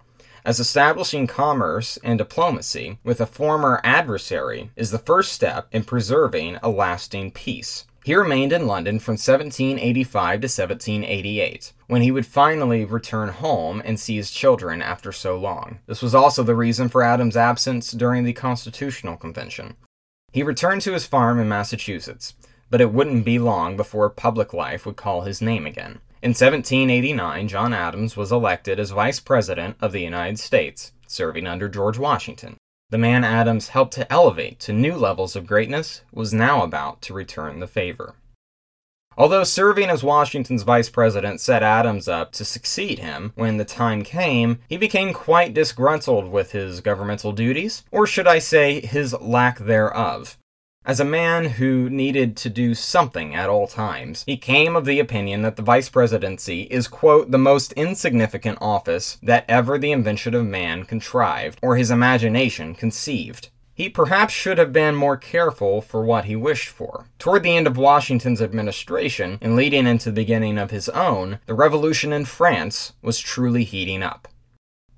as 0.46 0.62
establishing 0.62 1.28
commerce 1.28 1.98
and 2.06 2.18
diplomacy 2.18 3.00
with 3.04 3.20
a 3.20 3.26
former 3.26 3.82
adversary 3.84 4.72
is 4.78 4.92
the 4.92 4.98
first 4.98 5.34
step 5.34 5.68
in 5.74 5.84
preserving 5.84 6.58
a 6.64 6.70
lasting 6.70 7.30
peace. 7.30 7.86
He 8.04 8.16
remained 8.16 8.52
in 8.52 8.68
London 8.68 9.00
from 9.00 9.14
1785 9.14 10.42
to 10.42 10.46
1788, 10.46 11.72
when 11.88 12.02
he 12.02 12.12
would 12.12 12.26
finally 12.26 12.84
return 12.84 13.30
home 13.30 13.82
and 13.86 13.98
see 13.98 14.18
his 14.18 14.30
children 14.30 14.82
after 14.82 15.14
so 15.14 15.38
long. 15.38 15.80
This 15.86 16.02
was 16.02 16.14
also 16.14 16.44
the 16.44 16.56
reason 16.56 16.90
for 16.90 17.02
Adams' 17.02 17.38
absence 17.38 17.92
during 17.92 18.26
the 18.26 18.34
Constitutional 18.34 19.16
Convention. 19.16 19.78
He 20.34 20.44
returned 20.44 20.82
to 20.82 20.92
his 20.92 21.06
farm 21.06 21.40
in 21.40 21.48
Massachusetts, 21.48 22.34
but 22.70 22.82
it 22.82 22.92
wouldn't 22.92 23.24
be 23.24 23.40
long 23.40 23.78
before 23.78 24.10
public 24.10 24.52
life 24.52 24.86
would 24.86 24.98
call 24.98 25.22
his 25.22 25.42
name 25.42 25.66
again. 25.66 26.02
In 26.22 26.32
1789, 26.32 27.48
John 27.48 27.74
Adams 27.74 28.18
was 28.18 28.32
elected 28.34 28.80
as 28.80 28.92
Vice 28.92 29.22
President 29.22 29.78
of 29.80 29.94
the 29.94 30.02
United 30.02 30.40
States, 30.40 30.92
serving 31.08 31.48
under 31.48 31.70
George 31.70 31.98
Washington. 31.98 32.58
The 32.94 33.00
man 33.00 33.24
Adams 33.24 33.70
helped 33.70 33.96
to 33.96 34.14
elevate 34.14 34.60
to 34.60 34.72
new 34.72 34.94
levels 34.94 35.36
of 35.36 35.48
greatness 35.48 36.04
was 36.12 36.32
now 36.32 36.62
about 36.62 37.02
to 37.02 37.14
return 37.16 37.60
the 37.60 37.66
favor. 37.66 38.14
Although 39.18 39.46
serving 39.46 39.90
as 39.90 40.04
Washington's 40.04 40.62
vice 40.62 40.92
president 40.92 41.42
set 41.42 41.64
Adams 41.64 42.08
up 42.08 42.32
to 42.34 42.46
succeed 42.46 43.00
him 43.00 43.32
when 43.34 43.58
the 43.58 43.66
time 43.66 44.04
came, 44.04 44.60
he 44.70 44.78
became 44.78 45.12
quite 45.12 45.56
disgruntled 45.56 46.32
with 46.32 46.52
his 46.52 46.82
governmental 46.82 47.32
duties, 47.32 47.84
or 47.90 48.06
should 48.06 48.28
I 48.28 48.38
say, 48.38 48.80
his 48.80 49.20
lack 49.20 49.58
thereof. 49.58 50.38
As 50.86 51.00
a 51.00 51.06
man 51.06 51.46
who 51.46 51.90
needed 51.90 52.36
to 52.38 52.50
do 52.50 52.76
something 52.76 53.34
at 53.34 53.50
all 53.50 53.68
times, 53.68 54.26
he 54.26 54.36
came 54.36 54.76
of 54.76 54.84
the 54.84 55.00
opinion 55.00 55.42
that 55.44 55.56
the 55.56 55.62
vice 55.62 55.88
presidency 55.88 56.64
is, 56.64 56.90
quote, 56.90 57.32
the 57.32 57.38
most 57.38 57.72
insignificant 57.74 58.58
office 58.60 59.18
that 59.24 59.46
ever 59.48 59.78
the 59.78 59.94
invention 59.94 60.34
of 60.34 60.46
man 60.46 60.84
contrived, 60.84 61.58
or 61.62 61.78
his 61.78 61.90
imagination 61.90 62.76
conceived. 62.76 63.48
He 63.74 63.88
perhaps 63.88 64.34
should 64.34 64.58
have 64.58 64.74
been 64.74 64.94
more 64.94 65.16
careful 65.16 65.82
for 65.82 66.04
what 66.04 66.26
he 66.26 66.36
wished 66.36 66.68
for. 66.68 67.06
Toward 67.18 67.44
the 67.44 67.56
end 67.56 67.66
of 67.66 67.78
Washington's 67.78 68.42
administration, 68.42 69.38
and 69.42 69.56
leading 69.56 69.88
into 69.88 70.10
the 70.10 70.22
beginning 70.22 70.58
of 70.58 70.72
his 70.72 70.90
own, 70.90 71.40
the 71.46 71.54
revolution 71.54 72.12
in 72.12 72.26
France 72.26 72.92
was 73.02 73.20
truly 73.20 73.64
heating 73.64 74.04
up. 74.04 74.28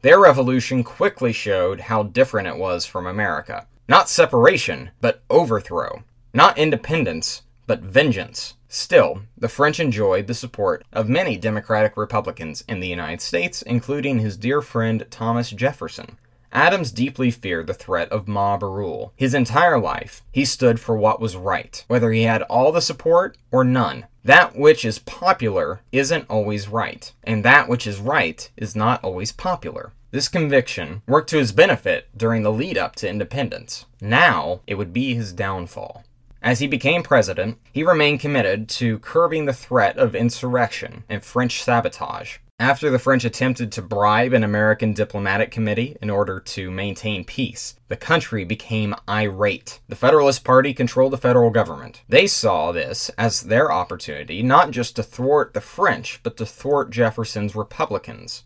Their 0.01 0.19
revolution 0.19 0.83
quickly 0.83 1.31
showed 1.31 1.81
how 1.81 2.01
different 2.01 2.47
it 2.47 2.57
was 2.57 2.87
from 2.87 3.05
America. 3.05 3.67
Not 3.87 4.09
separation, 4.09 4.89
but 4.99 5.21
overthrow. 5.29 6.03
Not 6.33 6.57
independence, 6.57 7.43
but 7.67 7.81
vengeance. 7.81 8.55
Still, 8.67 9.21
the 9.37 9.47
French 9.47 9.79
enjoyed 9.79 10.27
the 10.27 10.33
support 10.33 10.83
of 10.91 11.07
many 11.07 11.37
Democratic 11.37 11.95
Republicans 11.95 12.63
in 12.67 12.79
the 12.79 12.87
United 12.87 13.21
States, 13.21 13.61
including 13.61 14.19
his 14.19 14.37
dear 14.37 14.61
friend 14.61 15.05
Thomas 15.09 15.51
Jefferson. 15.51 16.17
Adams 16.51 16.91
deeply 16.91 17.31
feared 17.31 17.67
the 17.67 17.73
threat 17.73 18.09
of 18.11 18.27
mob 18.27 18.63
rule. 18.63 19.13
His 19.15 19.33
entire 19.33 19.79
life, 19.79 20.23
he 20.31 20.45
stood 20.45 20.79
for 20.79 20.97
what 20.97 21.19
was 21.19 21.35
right, 21.35 21.83
whether 21.87 22.11
he 22.11 22.23
had 22.23 22.41
all 22.43 22.71
the 22.71 22.81
support 22.81 23.37
or 23.51 23.63
none. 23.63 24.05
That 24.23 24.57
which 24.57 24.85
is 24.85 24.99
popular 24.99 25.81
isn't 25.91 26.29
always 26.29 26.67
right, 26.67 27.11
and 27.23 27.45
that 27.45 27.67
which 27.67 27.85
is 27.85 27.99
right 27.99 28.49
is 28.57 28.75
not 28.75 29.03
always 29.03 29.31
popular. 29.31 29.91
This 30.15 30.29
conviction 30.29 31.01
worked 31.09 31.29
to 31.31 31.37
his 31.39 31.51
benefit 31.51 32.07
during 32.15 32.43
the 32.43 32.51
lead 32.53 32.77
up 32.77 32.95
to 32.95 33.09
independence. 33.09 33.85
Now, 33.99 34.61
it 34.65 34.75
would 34.75 34.93
be 34.93 35.13
his 35.13 35.33
downfall. 35.33 36.05
As 36.41 36.59
he 36.59 36.67
became 36.67 37.03
president, 37.03 37.57
he 37.73 37.83
remained 37.83 38.21
committed 38.21 38.69
to 38.69 38.99
curbing 38.99 39.43
the 39.43 39.51
threat 39.51 39.97
of 39.97 40.15
insurrection 40.15 41.03
and 41.09 41.21
French 41.21 41.61
sabotage. 41.61 42.37
After 42.57 42.89
the 42.89 42.97
French 42.97 43.25
attempted 43.25 43.73
to 43.73 43.81
bribe 43.81 44.31
an 44.31 44.45
American 44.45 44.93
diplomatic 44.93 45.51
committee 45.51 45.97
in 46.01 46.09
order 46.09 46.39
to 46.39 46.71
maintain 46.71 47.25
peace, 47.25 47.75
the 47.89 47.97
country 47.97 48.45
became 48.45 48.95
irate. 49.09 49.81
The 49.89 49.97
Federalist 49.97 50.45
Party 50.45 50.73
controlled 50.73 51.11
the 51.11 51.17
federal 51.17 51.49
government. 51.49 52.03
They 52.07 52.27
saw 52.27 52.71
this 52.71 53.11
as 53.17 53.41
their 53.41 53.69
opportunity 53.69 54.41
not 54.41 54.71
just 54.71 54.95
to 54.95 55.03
thwart 55.03 55.53
the 55.53 55.59
French, 55.59 56.21
but 56.23 56.37
to 56.37 56.45
thwart 56.45 56.89
Jefferson's 56.89 57.53
Republicans. 57.53 58.45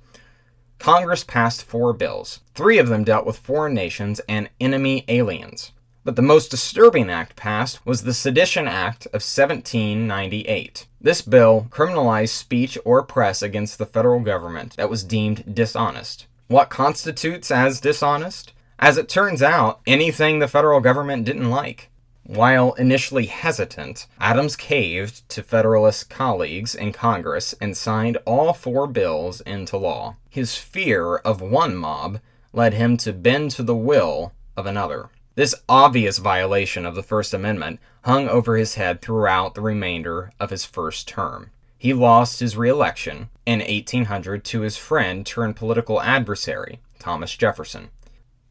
Congress 0.79 1.25
passed 1.25 1.63
four 1.63 1.91
bills. 1.91 2.39
Three 2.55 2.77
of 2.77 2.87
them 2.87 3.03
dealt 3.03 3.25
with 3.25 3.37
foreign 3.37 3.73
nations 3.73 4.21
and 4.29 4.49
enemy 4.61 5.03
aliens. 5.09 5.73
But 6.05 6.15
the 6.15 6.21
most 6.21 6.49
disturbing 6.49 7.09
act 7.09 7.35
passed 7.35 7.85
was 7.85 8.03
the 8.03 8.13
Sedition 8.13 8.67
Act 8.67 9.05
of 9.07 9.21
1798. 9.21 10.87
This 11.01 11.21
bill 11.21 11.67
criminalized 11.69 12.29
speech 12.29 12.77
or 12.85 13.03
press 13.03 13.41
against 13.41 13.77
the 13.77 13.85
federal 13.85 14.21
government 14.21 14.77
that 14.77 14.89
was 14.89 15.03
deemed 15.03 15.53
dishonest. 15.53 16.25
What 16.47 16.69
constitutes 16.69 17.51
as 17.51 17.81
dishonest? 17.81 18.53
As 18.79 18.97
it 18.97 19.09
turns 19.09 19.43
out, 19.43 19.81
anything 19.85 20.39
the 20.39 20.47
federal 20.47 20.79
government 20.79 21.25
didn't 21.25 21.49
like. 21.49 21.88
While 22.29 22.73
initially 22.73 23.25
hesitant, 23.25 24.05
Adams 24.19 24.55
caved 24.55 25.27
to 25.29 25.41
Federalist 25.41 26.11
colleagues 26.11 26.75
in 26.75 26.91
Congress 26.91 27.55
and 27.59 27.75
signed 27.75 28.19
all 28.23 28.53
four 28.53 28.85
bills 28.85 29.41
into 29.41 29.77
law. 29.77 30.15
His 30.29 30.55
fear 30.55 31.15
of 31.15 31.41
one 31.41 31.75
mob 31.75 32.19
led 32.53 32.75
him 32.75 32.97
to 32.97 33.13
bend 33.13 33.49
to 33.51 33.63
the 33.63 33.75
will 33.75 34.33
of 34.55 34.67
another. 34.67 35.09
This 35.33 35.55
obvious 35.67 36.19
violation 36.19 36.85
of 36.85 36.93
the 36.93 37.01
First 37.01 37.33
Amendment 37.33 37.79
hung 38.03 38.29
over 38.29 38.57
his 38.57 38.75
head 38.75 39.01
throughout 39.01 39.55
the 39.55 39.61
remainder 39.61 40.31
of 40.39 40.51
his 40.51 40.65
first 40.65 41.07
term. 41.07 41.49
He 41.79 41.93
lost 41.93 42.41
his 42.41 42.55
reelection 42.55 43.29
in 43.47 43.57
1800 43.57 44.43
to 44.43 44.61
his 44.61 44.77
friend 44.77 45.25
turned 45.25 45.55
political 45.55 45.99
adversary, 45.99 46.79
Thomas 46.99 47.35
Jefferson. 47.35 47.89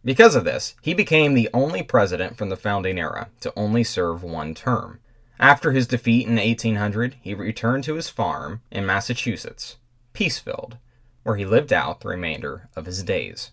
Because 0.05 0.37
of 0.37 0.45
this, 0.45 0.75
he 0.81 0.95
became 0.95 1.35
the 1.35 1.51
only 1.53 1.83
president 1.83 2.37
from 2.37 2.49
the 2.49 2.57
founding 2.57 2.99
era 2.99 3.29
to 3.41 3.53
only 3.57 3.85
serve 3.85 4.23
one 4.23 4.55
term. 4.55 5.01
After 5.41 5.73
his 5.73 5.87
defeat 5.87 6.27
in 6.27 6.37
1800, 6.37 7.17
he 7.21 7.35
returned 7.35 7.85
to 7.85 7.95
his 7.95 8.09
farm 8.09 8.63
in 8.71 8.87
Massachusetts, 8.87 9.77
Peacefield, 10.15 10.79
where 11.23 11.37
he 11.37 11.45
lived 11.45 11.73
out 11.73 12.01
the 12.01 12.09
remainder 12.09 12.69
of 12.75 12.87
his 12.87 13.03
days. 13.03 13.51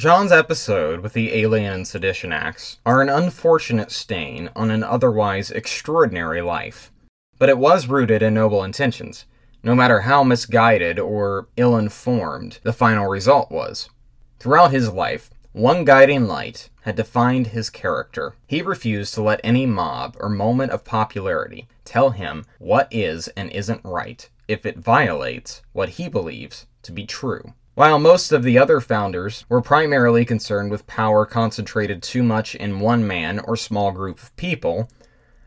John's 0.00 0.32
episode 0.32 1.00
with 1.00 1.12
the 1.12 1.34
Alien 1.34 1.74
and 1.74 1.86
Sedition 1.86 2.32
Acts 2.32 2.78
are 2.86 3.02
an 3.02 3.10
unfortunate 3.10 3.90
stain 3.90 4.48
on 4.56 4.70
an 4.70 4.82
otherwise 4.82 5.50
extraordinary 5.50 6.40
life. 6.40 6.90
But 7.38 7.50
it 7.50 7.58
was 7.58 7.86
rooted 7.86 8.22
in 8.22 8.32
noble 8.32 8.64
intentions, 8.64 9.26
no 9.62 9.74
matter 9.74 10.00
how 10.00 10.24
misguided 10.24 10.98
or 10.98 11.48
ill 11.58 11.76
informed 11.76 12.60
the 12.62 12.72
final 12.72 13.08
result 13.08 13.50
was. 13.50 13.90
Throughout 14.38 14.70
his 14.70 14.88
life, 14.90 15.28
one 15.52 15.84
guiding 15.84 16.26
light 16.26 16.70
had 16.84 16.96
defined 16.96 17.48
his 17.48 17.68
character. 17.68 18.32
He 18.46 18.62
refused 18.62 19.12
to 19.16 19.22
let 19.22 19.42
any 19.44 19.66
mob 19.66 20.16
or 20.18 20.30
moment 20.30 20.72
of 20.72 20.82
popularity 20.82 21.68
tell 21.84 22.08
him 22.08 22.46
what 22.58 22.88
is 22.90 23.28
and 23.36 23.50
isn't 23.50 23.84
right 23.84 24.26
if 24.48 24.64
it 24.64 24.78
violates 24.78 25.60
what 25.74 25.90
he 25.90 26.08
believes 26.08 26.66
to 26.84 26.90
be 26.90 27.04
true. 27.04 27.52
While 27.80 27.98
most 27.98 28.30
of 28.30 28.42
the 28.42 28.58
other 28.58 28.78
founders 28.78 29.46
were 29.48 29.62
primarily 29.62 30.26
concerned 30.26 30.70
with 30.70 30.86
power 30.86 31.24
concentrated 31.24 32.02
too 32.02 32.22
much 32.22 32.54
in 32.54 32.80
one 32.80 33.06
man 33.06 33.38
or 33.38 33.56
small 33.56 33.90
group 33.90 34.22
of 34.22 34.36
people, 34.36 34.90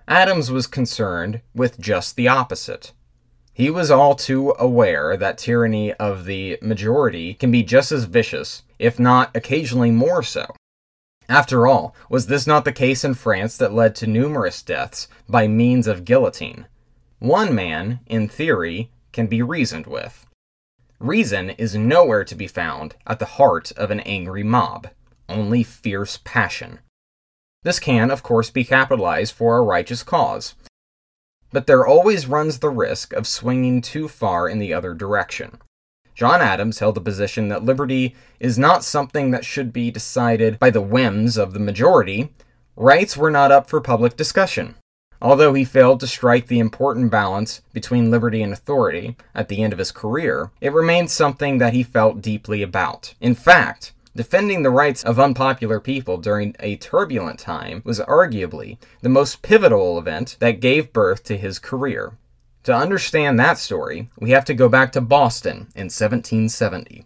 Adams 0.08 0.50
was 0.50 0.66
concerned 0.66 1.42
with 1.54 1.80
just 1.80 2.16
the 2.16 2.28
opposite. 2.28 2.92
He 3.54 3.70
was 3.70 3.92
all 3.92 4.16
too 4.16 4.56
aware 4.58 5.16
that 5.16 5.38
tyranny 5.38 5.94
of 5.94 6.26
the 6.26 6.58
majority 6.60 7.36
can 7.36 7.52
be 7.52 7.62
just 7.62 7.92
as 7.92 8.06
vicious, 8.06 8.64
if 8.80 8.98
not 8.98 9.30
occasionally 9.36 9.92
more 9.92 10.24
so. 10.24 10.48
After 11.30 11.68
all, 11.68 11.96
was 12.10 12.26
this 12.26 12.48
not 12.48 12.66
the 12.66 12.72
case 12.72 13.04
in 13.04 13.14
France 13.14 13.58
that 13.58 13.76
led 13.76 13.94
to 13.98 14.08
numerous 14.08 14.64
deaths 14.64 15.08
by 15.30 15.48
means 15.48 15.86
of 15.86 16.04
guillotine? 16.04 16.66
One 17.20 17.54
man, 17.54 18.00
in 18.08 18.28
theory, 18.28 18.90
can 19.12 19.28
be 19.28 19.44
reasoned 19.44 19.86
with. 19.86 20.26
Reason 21.04 21.50
is 21.50 21.76
nowhere 21.76 22.24
to 22.24 22.34
be 22.34 22.48
found 22.48 22.96
at 23.06 23.20
the 23.20 23.26
heart 23.26 23.74
of 23.74 23.92
an 23.92 24.00
angry 24.00 24.42
mob, 24.42 24.88
only 25.28 25.62
fierce 25.62 26.18
passion. 26.24 26.80
This 27.64 27.78
can, 27.78 28.10
of 28.10 28.24
course, 28.24 28.50
be 28.50 28.64
capitalized 28.64 29.34
for 29.34 29.58
a 29.58 29.64
righteous 29.64 30.02
cause, 30.02 30.56
but 31.52 31.68
there 31.68 31.86
always 31.86 32.28
runs 32.28 32.60
the 32.60 32.70
risk 32.70 33.12
of 33.12 33.28
swinging 33.28 33.82
too 33.82 34.08
far 34.08 34.48
in 34.48 34.60
the 34.60 34.74
other 34.74 34.94
direction. 34.94 35.60
John 36.16 36.40
Adams 36.40 36.80
held 36.80 36.96
the 36.96 37.02
position 37.02 37.50
that 37.50 37.66
liberty 37.66 38.16
is 38.40 38.58
not 38.58 38.86
something 38.86 39.32
that 39.32 39.44
should 39.44 39.74
be 39.74 39.92
decided 39.92 40.58
by 40.58 40.70
the 40.70 40.80
whims 40.80 41.36
of 41.36 41.52
the 41.52 41.60
majority. 41.60 42.32
Rights 42.78 43.18
were 43.18 43.30
not 43.30 43.52
up 43.52 43.70
for 43.70 43.82
public 43.82 44.16
discussion. 44.16 44.76
Although 45.24 45.54
he 45.54 45.64
failed 45.64 46.02
to 46.02 46.08
strike 46.08 46.48
the 46.48 46.60
important 46.60 47.10
balance 47.10 47.62
between 47.72 48.12
liberty 48.12 48.44
and 48.44 48.52
authority 48.52 49.16
at 49.34 49.48
the 49.48 49.64
end 49.64 49.72
of 49.72 49.80
his 49.80 49.94
career, 49.94 50.52
it 50.60 50.74
remained 50.74 51.10
something 51.10 51.60
that 51.60 51.72
he 51.72 51.82
felt 51.82 52.22
deeply 52.22 52.62
about. 52.62 53.14
In 53.22 53.34
fact, 53.34 53.94
defending 54.14 54.64
the 54.64 54.70
rights 54.70 55.02
of 55.02 55.22
unpopular 55.22 55.80
people 55.80 56.18
during 56.18 56.58
a 56.60 56.76
turbulent 56.76 57.40
time 57.40 57.82
was 57.86 58.02
arguably 58.02 58.78
the 59.02 59.08
most 59.08 59.42
pivotal 59.42 59.98
event 59.98 60.36
that 60.40 60.60
gave 60.60 60.92
birth 60.92 61.24
to 61.24 61.38
his 61.38 61.58
career. 61.58 62.18
To 62.64 62.76
understand 62.76 63.40
that 63.40 63.58
story, 63.58 64.10
we 64.20 64.32
have 64.32 64.46
to 64.46 64.54
go 64.54 64.68
back 64.68 64.92
to 64.92 65.02
Boston 65.02 65.70
in 65.74 65.88
1770. 65.88 67.06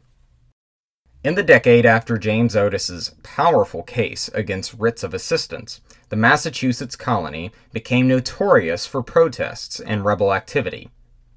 In 1.23 1.35
the 1.35 1.43
decade 1.43 1.85
after 1.85 2.17
James 2.17 2.55
Otis's 2.55 3.13
powerful 3.21 3.83
case 3.83 4.29
against 4.33 4.73
writs 4.73 5.03
of 5.03 5.13
assistance, 5.13 5.81
the 6.09 6.15
Massachusetts 6.15 6.95
colony 6.95 7.51
became 7.73 8.07
notorious 8.07 8.85
for 8.85 9.01
protests 9.01 9.79
and 9.79 10.05
rebel 10.05 10.33
activity. 10.33 10.89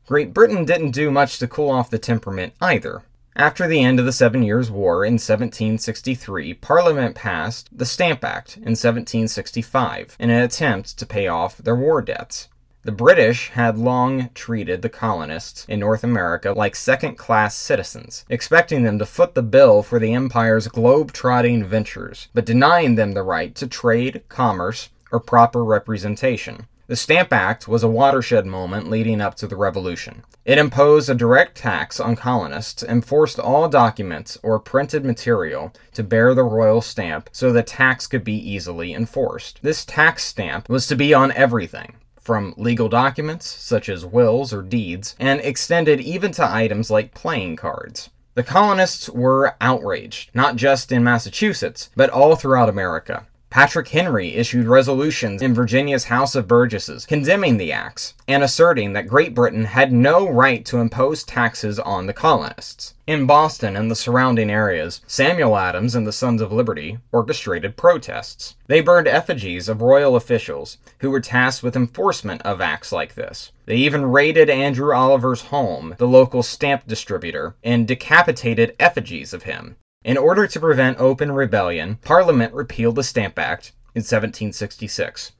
Great 0.06 0.34
Britain 0.34 0.64
didn't 0.64 0.90
do 0.90 1.10
much 1.10 1.38
to 1.38 1.48
cool 1.48 1.70
off 1.70 1.88
the 1.88 1.98
temperament 1.98 2.52
either. 2.60 3.02
After 3.36 3.66
the 3.66 3.82
end 3.82 3.98
of 3.98 4.04
the 4.04 4.12
Seven 4.12 4.42
Years' 4.42 4.70
War 4.70 5.04
in 5.04 5.14
1763, 5.14 6.54
Parliament 6.54 7.14
passed 7.14 7.70
the 7.72 7.86
Stamp 7.86 8.24
Act 8.24 8.56
in 8.56 8.76
1765 8.76 10.16
in 10.18 10.30
an 10.30 10.42
attempt 10.42 10.98
to 10.98 11.06
pay 11.06 11.26
off 11.26 11.56
their 11.56 11.76
war 11.76 12.02
debts. 12.02 12.48
The 12.82 12.92
British 12.92 13.50
had 13.50 13.76
long 13.76 14.30
treated 14.34 14.80
the 14.80 14.88
colonists 14.88 15.66
in 15.68 15.80
North 15.80 16.02
America 16.02 16.52
like 16.52 16.74
second 16.74 17.16
class 17.16 17.54
citizens, 17.54 18.24
expecting 18.30 18.84
them 18.84 18.98
to 18.98 19.04
foot 19.04 19.34
the 19.34 19.42
bill 19.42 19.82
for 19.82 19.98
the 19.98 20.14
empire's 20.14 20.66
globe 20.66 21.12
trotting 21.12 21.62
ventures, 21.62 22.28
but 22.32 22.46
denying 22.46 22.94
them 22.94 23.12
the 23.12 23.22
right 23.22 23.54
to 23.56 23.66
trade, 23.66 24.22
commerce, 24.30 24.88
or 25.12 25.20
proper 25.20 25.62
representation. 25.62 26.68
The 26.86 26.96
Stamp 26.96 27.34
Act 27.34 27.68
was 27.68 27.82
a 27.82 27.88
watershed 27.88 28.46
moment 28.46 28.88
leading 28.88 29.20
up 29.20 29.34
to 29.36 29.46
the 29.46 29.56
Revolution. 29.56 30.24
It 30.46 30.56
imposed 30.56 31.10
a 31.10 31.14
direct 31.14 31.58
tax 31.58 32.00
on 32.00 32.16
colonists 32.16 32.82
and 32.82 33.04
forced 33.04 33.38
all 33.38 33.68
documents 33.68 34.38
or 34.42 34.58
printed 34.58 35.04
material 35.04 35.74
to 35.92 36.02
bear 36.02 36.34
the 36.34 36.44
royal 36.44 36.80
stamp 36.80 37.28
so 37.30 37.52
the 37.52 37.62
tax 37.62 38.06
could 38.06 38.24
be 38.24 38.34
easily 38.34 38.94
enforced. 38.94 39.60
This 39.62 39.84
tax 39.84 40.24
stamp 40.24 40.66
was 40.70 40.86
to 40.86 40.96
be 40.96 41.12
on 41.12 41.30
everything 41.32 41.96
from 42.20 42.54
legal 42.56 42.88
documents, 42.88 43.46
such 43.46 43.88
as 43.88 44.04
wills 44.04 44.52
or 44.52 44.62
deeds, 44.62 45.16
and 45.18 45.40
extended 45.40 46.00
even 46.00 46.32
to 46.32 46.48
items 46.48 46.90
like 46.90 47.14
playing 47.14 47.56
cards. 47.56 48.10
The 48.34 48.42
colonists 48.44 49.08
were 49.08 49.56
outraged, 49.60 50.30
not 50.34 50.56
just 50.56 50.92
in 50.92 51.02
Massachusetts, 51.02 51.90
but 51.96 52.10
all 52.10 52.36
throughout 52.36 52.68
America. 52.68 53.26
Patrick 53.50 53.88
Henry 53.88 54.36
issued 54.36 54.68
resolutions 54.68 55.42
in 55.42 55.52
Virginia's 55.52 56.04
House 56.04 56.36
of 56.36 56.46
Burgesses 56.46 57.04
condemning 57.04 57.56
the 57.56 57.72
acts 57.72 58.14
and 58.28 58.44
asserting 58.44 58.92
that 58.92 59.08
Great 59.08 59.34
Britain 59.34 59.64
had 59.64 59.92
no 59.92 60.28
right 60.30 60.64
to 60.66 60.78
impose 60.78 61.24
taxes 61.24 61.80
on 61.80 62.06
the 62.06 62.12
colonists. 62.12 62.94
In 63.08 63.26
Boston 63.26 63.76
and 63.76 63.90
the 63.90 63.96
surrounding 63.96 64.50
areas, 64.50 65.00
Samuel 65.08 65.56
Adams 65.56 65.96
and 65.96 66.06
the 66.06 66.12
Sons 66.12 66.40
of 66.40 66.52
Liberty 66.52 66.98
orchestrated 67.10 67.76
protests. 67.76 68.54
They 68.68 68.80
burned 68.80 69.08
effigies 69.08 69.68
of 69.68 69.82
royal 69.82 70.14
officials 70.14 70.78
who 70.98 71.10
were 71.10 71.18
tasked 71.18 71.64
with 71.64 71.74
enforcement 71.74 72.42
of 72.42 72.60
acts 72.60 72.92
like 72.92 73.16
this. 73.16 73.50
They 73.66 73.74
even 73.74 74.06
raided 74.06 74.48
Andrew 74.48 74.94
Oliver's 74.94 75.42
home, 75.42 75.96
the 75.98 76.06
local 76.06 76.44
stamp 76.44 76.86
distributor, 76.86 77.56
and 77.64 77.88
decapitated 77.88 78.76
effigies 78.78 79.34
of 79.34 79.42
him. 79.42 79.74
In 80.02 80.16
order 80.16 80.46
to 80.46 80.60
prevent 80.60 80.98
open 80.98 81.30
rebellion, 81.32 81.96
Parliament 81.96 82.54
repealed 82.54 82.96
the 82.96 83.02
Stamp 83.02 83.38
Act 83.38 83.72
in 83.94 84.00
1766. 84.00 85.32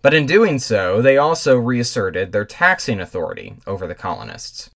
But 0.00 0.12
in 0.12 0.26
doing 0.26 0.58
so, 0.58 1.00
they 1.00 1.16
also 1.16 1.56
reasserted 1.56 2.32
their 2.32 2.44
taxing 2.44 3.00
authority 3.00 3.54
over 3.64 3.86
the 3.86 3.94
colonists. 3.94 4.70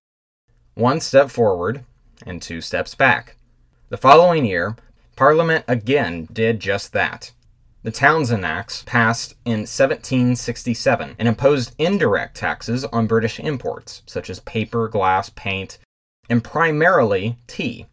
One 0.75 1.01
step 1.01 1.29
forward 1.29 1.83
and 2.25 2.41
two 2.41 2.61
steps 2.61 2.95
back. 2.95 3.35
The 3.89 3.97
following 3.97 4.45
year, 4.45 4.77
Parliament 5.17 5.65
again 5.67 6.29
did 6.31 6.61
just 6.61 6.93
that. 6.93 7.33
The 7.83 7.91
Townshend 7.91 8.45
Acts 8.45 8.83
passed 8.85 9.35
in 9.43 9.65
1767 9.67 11.15
and 11.19 11.27
imposed 11.27 11.75
indirect 11.77 12.37
taxes 12.37 12.85
on 12.85 13.07
British 13.07 13.41
imports, 13.41 14.03
such 14.05 14.29
as 14.29 14.39
paper, 14.39 14.87
glass, 14.87 15.29
paint, 15.31 15.79
and 16.29 16.41
primarily 16.41 17.37
tea. 17.45 17.87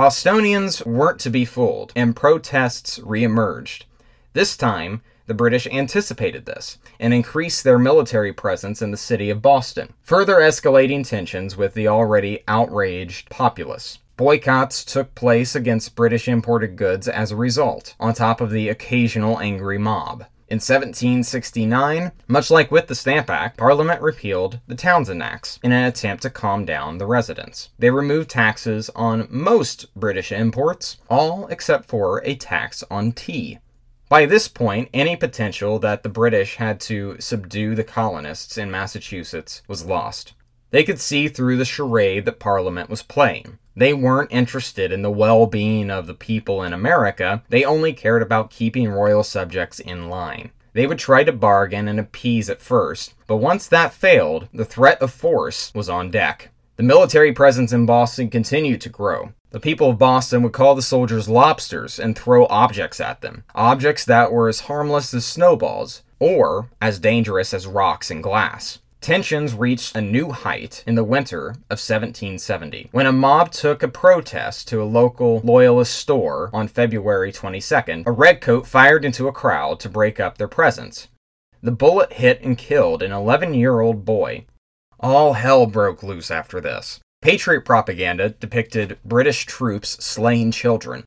Bostonians 0.00 0.82
weren't 0.86 1.18
to 1.20 1.28
be 1.28 1.44
fooled, 1.44 1.92
and 1.94 2.16
protests 2.16 2.98
re-emerged. 3.00 3.84
This 4.32 4.56
time, 4.56 5.02
the 5.26 5.34
British 5.34 5.66
anticipated 5.66 6.46
this 6.46 6.78
and 6.98 7.12
increased 7.12 7.64
their 7.64 7.78
military 7.78 8.32
presence 8.32 8.80
in 8.80 8.92
the 8.92 8.96
city 8.96 9.28
of 9.28 9.42
Boston, 9.42 9.92
further 10.02 10.36
escalating 10.36 11.06
tensions 11.06 11.54
with 11.54 11.74
the 11.74 11.86
already 11.86 12.42
outraged 12.48 13.28
populace. 13.28 13.98
Boycotts 14.16 14.86
took 14.86 15.14
place 15.14 15.54
against 15.54 15.94
British 15.94 16.28
imported 16.28 16.76
goods 16.76 17.06
as 17.06 17.30
a 17.30 17.36
result, 17.36 17.94
on 18.00 18.14
top 18.14 18.40
of 18.40 18.50
the 18.50 18.70
occasional 18.70 19.38
angry 19.38 19.76
mob. 19.76 20.24
In 20.50 20.56
1769, 20.56 22.10
much 22.26 22.50
like 22.50 22.72
with 22.72 22.88
the 22.88 22.96
Stamp 22.96 23.30
Act, 23.30 23.56
Parliament 23.56 24.02
repealed 24.02 24.58
the 24.66 24.74
Townshend 24.74 25.22
Acts 25.22 25.60
in 25.62 25.70
an 25.70 25.84
attempt 25.84 26.24
to 26.24 26.30
calm 26.30 26.64
down 26.64 26.98
the 26.98 27.06
residents. 27.06 27.68
They 27.78 27.90
removed 27.90 28.30
taxes 28.30 28.90
on 28.96 29.28
most 29.30 29.94
British 29.94 30.32
imports, 30.32 30.96
all 31.08 31.46
except 31.46 31.88
for 31.88 32.20
a 32.24 32.34
tax 32.34 32.82
on 32.90 33.12
tea. 33.12 33.60
By 34.08 34.26
this 34.26 34.48
point, 34.48 34.88
any 34.92 35.14
potential 35.14 35.78
that 35.78 36.02
the 36.02 36.08
British 36.08 36.56
had 36.56 36.80
to 36.80 37.14
subdue 37.20 37.76
the 37.76 37.84
colonists 37.84 38.58
in 38.58 38.72
Massachusetts 38.72 39.62
was 39.68 39.86
lost. 39.86 40.32
They 40.70 40.82
could 40.82 40.98
see 40.98 41.28
through 41.28 41.58
the 41.58 41.64
charade 41.64 42.24
that 42.24 42.40
Parliament 42.40 42.90
was 42.90 43.04
playing. 43.04 43.59
They 43.76 43.94
weren't 43.94 44.32
interested 44.32 44.92
in 44.92 45.02
the 45.02 45.10
well 45.10 45.46
being 45.46 45.90
of 45.90 46.06
the 46.06 46.14
people 46.14 46.62
in 46.62 46.72
America, 46.72 47.42
they 47.48 47.64
only 47.64 47.92
cared 47.92 48.22
about 48.22 48.50
keeping 48.50 48.88
royal 48.88 49.22
subjects 49.22 49.78
in 49.78 50.08
line. 50.08 50.50
They 50.72 50.86
would 50.86 50.98
try 50.98 51.24
to 51.24 51.32
bargain 51.32 51.88
and 51.88 51.98
appease 51.98 52.48
at 52.48 52.60
first, 52.60 53.14
but 53.26 53.36
once 53.36 53.66
that 53.68 53.92
failed, 53.92 54.48
the 54.52 54.64
threat 54.64 55.00
of 55.02 55.12
force 55.12 55.72
was 55.74 55.88
on 55.88 56.10
deck. 56.10 56.50
The 56.76 56.82
military 56.82 57.32
presence 57.32 57.72
in 57.72 57.86
Boston 57.86 58.30
continued 58.30 58.80
to 58.82 58.88
grow. 58.88 59.32
The 59.50 59.60
people 59.60 59.90
of 59.90 59.98
Boston 59.98 60.42
would 60.42 60.52
call 60.52 60.74
the 60.74 60.82
soldiers 60.82 61.28
lobsters 61.28 61.98
and 61.98 62.16
throw 62.16 62.46
objects 62.46 63.00
at 63.00 63.20
them. 63.20 63.44
Objects 63.54 64.04
that 64.04 64.32
were 64.32 64.48
as 64.48 64.60
harmless 64.60 65.12
as 65.12 65.26
snowballs, 65.26 66.02
or 66.20 66.70
as 66.80 66.98
dangerous 66.98 67.52
as 67.52 67.66
rocks 67.66 68.10
and 68.10 68.22
glass. 68.22 68.78
Tensions 69.00 69.54
reached 69.54 69.96
a 69.96 70.02
new 70.02 70.30
height 70.30 70.84
in 70.86 70.94
the 70.94 71.04
winter 71.04 71.48
of 71.70 71.80
1770 71.80 72.90
when 72.92 73.06
a 73.06 73.12
mob 73.12 73.50
took 73.50 73.82
a 73.82 73.88
protest 73.88 74.68
to 74.68 74.82
a 74.82 74.84
local 74.84 75.40
loyalist 75.40 75.94
store 75.94 76.50
on 76.52 76.68
February 76.68 77.32
22nd. 77.32 78.06
A 78.06 78.12
redcoat 78.12 78.66
fired 78.66 79.06
into 79.06 79.26
a 79.26 79.32
crowd 79.32 79.80
to 79.80 79.88
break 79.88 80.20
up 80.20 80.36
their 80.36 80.48
presence. 80.48 81.08
The 81.62 81.72
bullet 81.72 82.12
hit 82.12 82.42
and 82.42 82.58
killed 82.58 83.02
an 83.02 83.10
11 83.10 83.54
year 83.54 83.80
old 83.80 84.04
boy. 84.04 84.44
All 84.98 85.32
hell 85.32 85.64
broke 85.64 86.02
loose 86.02 86.30
after 86.30 86.60
this. 86.60 87.00
Patriot 87.22 87.64
propaganda 87.64 88.28
depicted 88.28 88.98
British 89.02 89.46
troops 89.46 90.04
slaying 90.04 90.50
children. 90.50 91.04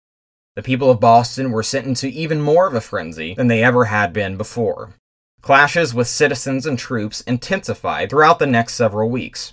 The 0.56 0.63
people 0.63 0.89
of 0.89 0.99
Boston 0.99 1.51
were 1.51 1.63
sent 1.63 1.86
into 1.86 2.08
even 2.08 2.41
more 2.41 2.67
of 2.67 2.73
a 2.73 2.82
frenzy 2.82 3.36
than 3.36 3.49
they 3.49 3.63
ever 3.63 3.86
had 3.86 4.13
been 4.13 4.36
before. 4.36 4.95
Clashes 5.43 5.93
with 5.93 6.08
citizens 6.08 6.65
and 6.65 6.79
troops 6.79 7.19
intensified 7.19 8.10
throughout 8.10 8.39
the 8.39 8.47
next 8.47 8.75
several 8.75 9.10
weeks. 9.10 9.51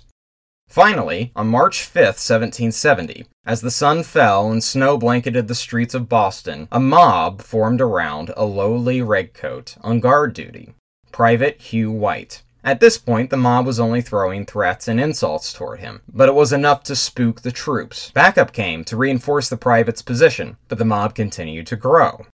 Finally, 0.69 1.33
on 1.35 1.47
March 1.47 1.83
5, 1.83 2.01
1770, 2.01 3.25
as 3.45 3.59
the 3.59 3.69
sun 3.69 4.01
fell 4.01 4.49
and 4.49 4.63
snow 4.63 4.97
blanketed 4.97 5.49
the 5.49 5.53
streets 5.53 5.93
of 5.93 6.07
Boston, 6.07 6.69
a 6.71 6.79
mob 6.79 7.41
formed 7.41 7.81
around 7.81 8.31
a 8.37 8.45
lowly 8.45 9.01
redcoat 9.01 9.75
on 9.81 9.99
guard 9.99 10.33
duty, 10.33 10.73
Private 11.11 11.59
Hugh 11.59 11.91
White. 11.91 12.41
At 12.63 12.79
this 12.79 12.97
point, 12.97 13.29
the 13.29 13.35
mob 13.35 13.65
was 13.65 13.77
only 13.77 13.99
throwing 13.99 14.45
threats 14.45 14.87
and 14.87 14.97
insults 14.97 15.51
toward 15.51 15.81
him, 15.81 16.03
but 16.07 16.29
it 16.29 16.35
was 16.35 16.53
enough 16.53 16.83
to 16.83 16.95
spook 16.95 17.41
the 17.41 17.51
troops. 17.51 18.11
Backup 18.11 18.53
came 18.53 18.85
to 18.85 18.95
reinforce 18.95 19.49
the 19.49 19.57
private's 19.57 20.01
position, 20.01 20.55
but 20.69 20.77
the 20.77 20.85
mob 20.85 21.15
continued 21.15 21.67
to 21.67 21.75
grow. 21.75 22.27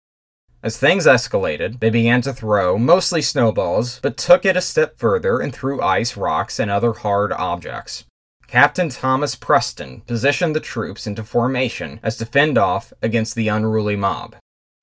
As 0.64 0.79
things 0.79 1.05
escalated, 1.05 1.81
they 1.81 1.90
began 1.90 2.22
to 2.22 2.33
throw 2.33 2.79
mostly 2.79 3.20
snowballs, 3.20 4.00
but 4.00 4.16
took 4.16 4.46
it 4.46 4.57
a 4.57 4.62
step 4.62 4.98
further 4.98 5.38
and 5.38 5.55
threw 5.55 5.83
ice, 5.83 6.16
rocks, 6.16 6.59
and 6.59 6.70
other 6.70 6.94
hard 6.94 7.35
objects. 7.35 8.07
Captain 8.46 8.88
Thomas 8.88 9.37
Preston 9.37 10.00
positioned 10.07 10.57
the 10.57 10.61
troops 10.61 11.07
into 11.07 11.22
formation 11.22 12.00
as 12.03 12.16
to 12.16 12.24
fend 12.24 12.57
off 12.57 12.94
against 13.03 13.35
the 13.35 13.48
unruly 13.48 13.94
mob. 13.94 14.37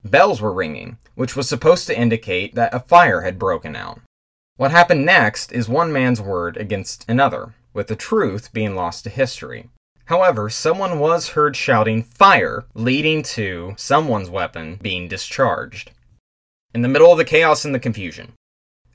Bells 0.04 0.40
were 0.40 0.52
ringing, 0.52 0.98
which 1.16 1.34
was 1.34 1.48
supposed 1.48 1.88
to 1.88 1.98
indicate 1.98 2.54
that 2.54 2.72
a 2.72 2.78
fire 2.78 3.22
had 3.22 3.36
broken 3.36 3.74
out. 3.74 4.00
What 4.56 4.70
happened 4.70 5.04
next 5.04 5.50
is 5.50 5.68
one 5.68 5.92
man's 5.92 6.20
word 6.20 6.56
against 6.56 7.04
another, 7.08 7.54
with 7.74 7.88
the 7.88 7.96
truth 7.96 8.52
being 8.52 8.76
lost 8.76 9.02
to 9.02 9.10
history. 9.10 9.68
However, 10.06 10.50
someone 10.50 10.98
was 10.98 11.30
heard 11.30 11.56
shouting 11.56 12.02
fire, 12.02 12.64
leading 12.74 13.22
to 13.22 13.74
someone's 13.76 14.30
weapon 14.30 14.78
being 14.82 15.08
discharged. 15.08 15.92
In 16.74 16.82
the 16.82 16.88
middle 16.88 17.12
of 17.12 17.18
the 17.18 17.24
chaos 17.24 17.64
and 17.64 17.74
the 17.74 17.78
confusion, 17.78 18.32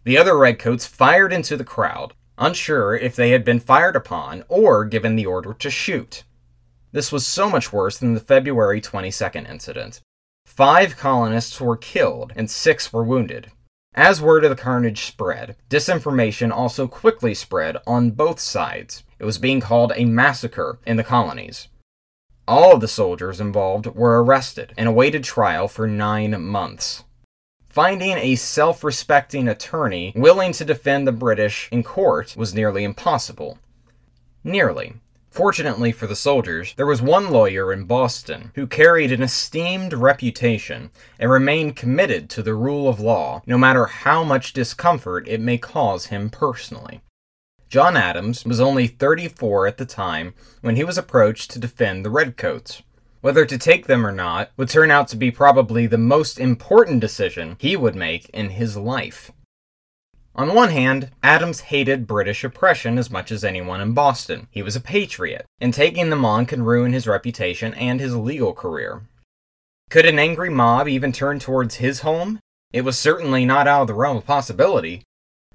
the 0.03 0.17
other 0.17 0.37
redcoats 0.37 0.85
fired 0.85 1.33
into 1.33 1.57
the 1.57 1.63
crowd, 1.63 2.13
unsure 2.37 2.95
if 2.95 3.15
they 3.15 3.31
had 3.31 3.43
been 3.43 3.59
fired 3.59 3.95
upon 3.95 4.43
or 4.47 4.85
given 4.85 5.15
the 5.15 5.25
order 5.25 5.53
to 5.53 5.69
shoot. 5.69 6.23
This 6.91 7.11
was 7.11 7.27
so 7.27 7.49
much 7.49 7.73
worse 7.73 7.97
than 7.97 8.13
the 8.13 8.19
February 8.19 8.81
22nd 8.81 9.49
incident. 9.49 10.01
Five 10.45 10.97
colonists 10.97 11.59
were 11.59 11.77
killed 11.77 12.31
and 12.35 12.49
six 12.49 12.91
were 12.93 13.03
wounded. 13.03 13.51
As 13.97 14.21
word 14.21 14.43
of 14.43 14.51
the 14.51 14.55
carnage 14.55 15.05
spread, 15.05 15.55
disinformation 15.71 16.51
also 16.51 16.87
quickly 16.87 17.33
spread 17.33 17.77
on 17.87 18.11
both 18.11 18.39
sides. 18.39 19.03
It 19.17 19.25
was 19.25 19.39
being 19.39 19.59
called 19.59 19.91
a 19.95 20.05
massacre 20.05 20.77
in 20.85 20.97
the 20.97 21.03
colonies. 21.03 21.67
All 22.47 22.75
of 22.75 22.79
the 22.79 22.87
soldiers 22.87 23.41
involved 23.41 23.87
were 23.87 24.23
arrested 24.23 24.71
and 24.77 24.87
awaited 24.87 25.23
trial 25.23 25.67
for 25.67 25.87
nine 25.87 26.39
months. 26.43 27.05
Finding 27.69 28.17
a 28.17 28.35
self 28.35 28.83
respecting 28.83 29.47
attorney 29.47 30.13
willing 30.15 30.51
to 30.51 30.63
defend 30.63 31.07
the 31.07 31.11
British 31.11 31.67
in 31.71 31.81
court 31.81 32.35
was 32.37 32.53
nearly 32.53 32.83
impossible. 32.83 33.57
Nearly. 34.43 34.93
Fortunately 35.37 35.91
for 35.91 36.07
the 36.07 36.15
soldiers, 36.15 36.73
there 36.77 36.87
was 36.87 36.99
one 36.99 37.29
lawyer 37.29 37.71
in 37.71 37.83
Boston 37.83 38.49
who 38.55 38.65
carried 38.65 39.11
an 39.11 39.21
esteemed 39.21 39.93
reputation 39.93 40.89
and 41.19 41.29
remained 41.29 41.75
committed 41.75 42.27
to 42.31 42.41
the 42.41 42.55
rule 42.55 42.89
of 42.89 42.99
law, 42.99 43.43
no 43.45 43.55
matter 43.55 43.85
how 43.85 44.23
much 44.23 44.51
discomfort 44.51 45.27
it 45.27 45.39
may 45.39 45.59
cause 45.59 46.07
him 46.07 46.31
personally. 46.31 47.01
John 47.69 47.95
Adams 47.95 48.45
was 48.45 48.59
only 48.59 48.87
34 48.87 49.67
at 49.67 49.77
the 49.77 49.85
time 49.85 50.33
when 50.61 50.75
he 50.75 50.83
was 50.83 50.97
approached 50.97 51.51
to 51.51 51.59
defend 51.59 52.03
the 52.03 52.09
Redcoats. 52.09 52.81
Whether 53.21 53.45
to 53.45 53.59
take 53.59 53.85
them 53.85 54.07
or 54.07 54.11
not 54.11 54.49
would 54.57 54.69
turn 54.69 54.89
out 54.89 55.07
to 55.09 55.15
be 55.15 55.29
probably 55.29 55.85
the 55.85 55.99
most 55.99 56.39
important 56.39 56.99
decision 56.99 57.57
he 57.59 57.77
would 57.77 57.95
make 57.95 58.27
in 58.29 58.49
his 58.49 58.75
life. 58.75 59.31
On 60.37 60.53
one 60.53 60.69
hand, 60.69 61.09
Adams 61.23 61.61
hated 61.61 62.05
British 62.05 62.43
oppression 62.43 62.99
as 62.99 63.09
much 63.09 63.31
as 63.31 63.43
anyone 63.43 63.81
in 63.81 63.93
Boston. 63.93 64.47
He 64.51 64.61
was 64.61 64.75
a 64.75 64.79
patriot, 64.79 65.47
and 65.59 65.73
taking 65.73 66.11
them 66.11 66.23
on 66.23 66.45
could 66.45 66.59
ruin 66.59 66.93
his 66.93 67.07
reputation 67.07 67.73
and 67.73 67.99
his 67.99 68.15
legal 68.15 68.53
career. 68.53 69.01
Could 69.89 70.05
an 70.05 70.19
angry 70.19 70.51
mob 70.51 70.87
even 70.87 71.11
turn 71.11 71.39
towards 71.39 71.75
his 71.75 72.01
home? 72.01 72.39
It 72.71 72.81
was 72.81 72.99
certainly 72.99 73.45
not 73.45 73.67
out 73.67 73.81
of 73.81 73.87
the 73.87 73.95
realm 73.95 74.17
of 74.17 74.27
possibility. 74.27 75.01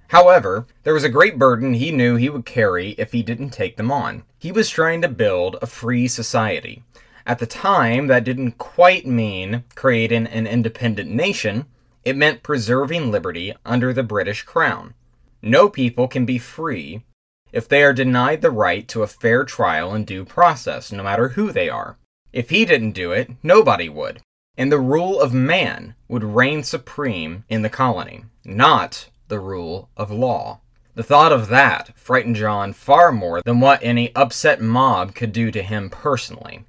However, 0.09 0.67
there 0.83 0.95
was 0.95 1.05
a 1.05 1.09
great 1.09 1.39
burden 1.39 1.75
he 1.75 1.93
knew 1.93 2.17
he 2.17 2.29
would 2.29 2.45
carry 2.45 2.91
if 2.99 3.13
he 3.13 3.23
didn't 3.23 3.51
take 3.51 3.77
them 3.77 3.93
on. 3.93 4.25
He 4.39 4.51
was 4.51 4.69
trying 4.69 5.01
to 5.03 5.09
build 5.09 5.59
a 5.63 5.67
free 5.67 6.09
society. 6.09 6.83
At 7.25 7.39
the 7.39 7.47
time, 7.47 8.09
that 8.09 8.25
didn't 8.25 8.59
quite 8.59 9.07
mean 9.07 9.63
creating 9.77 10.27
an 10.27 10.49
independent 10.49 11.09
nation, 11.09 11.67
it 12.05 12.17
meant 12.17 12.43
preserving 12.43 13.11
liberty 13.11 13.55
under 13.65 13.93
the 13.93 14.03
British 14.03 14.43
Crown. 14.43 14.95
No 15.41 15.69
people 15.69 16.09
can 16.09 16.25
be 16.25 16.39
free 16.39 17.05
if 17.53 17.69
they 17.69 17.83
are 17.83 17.93
denied 17.93 18.41
the 18.41 18.51
right 18.51 18.89
to 18.89 19.03
a 19.03 19.07
fair 19.07 19.45
trial 19.45 19.93
and 19.93 20.07
due 20.07 20.25
process, 20.25 20.91
no 20.91 21.03
matter 21.03 21.29
who 21.29 21.53
they 21.53 21.69
are. 21.69 21.99
If 22.33 22.51
he 22.51 22.65
didn't 22.65 22.93
do 22.93 23.13
it, 23.13 23.31
nobody 23.43 23.89
would. 23.89 24.21
And 24.57 24.73
the 24.73 24.79
rule 24.79 25.21
of 25.21 25.35
man 25.35 25.95
would 26.09 26.25
reign 26.25 26.63
supreme 26.63 27.45
in 27.49 27.63
the 27.63 27.69
colony, 27.69 28.25
not 28.45 29.09
the 29.29 29.41
rule 29.41 29.91
of 29.97 30.11
law. 30.11 30.61
The 30.95 31.03
thought 31.03 31.33
of 31.33 31.49
that 31.49 31.97
frightened 31.97 32.37
John 32.37 32.73
far 32.73 33.13
more 33.13 33.41
than 33.43 33.61
what 33.61 33.83
any 33.83 34.15
upset 34.15 34.61
mob 34.61 35.15
could 35.15 35.33
do 35.33 35.51
to 35.51 35.63
him 35.63 35.89
personally. 35.89 36.65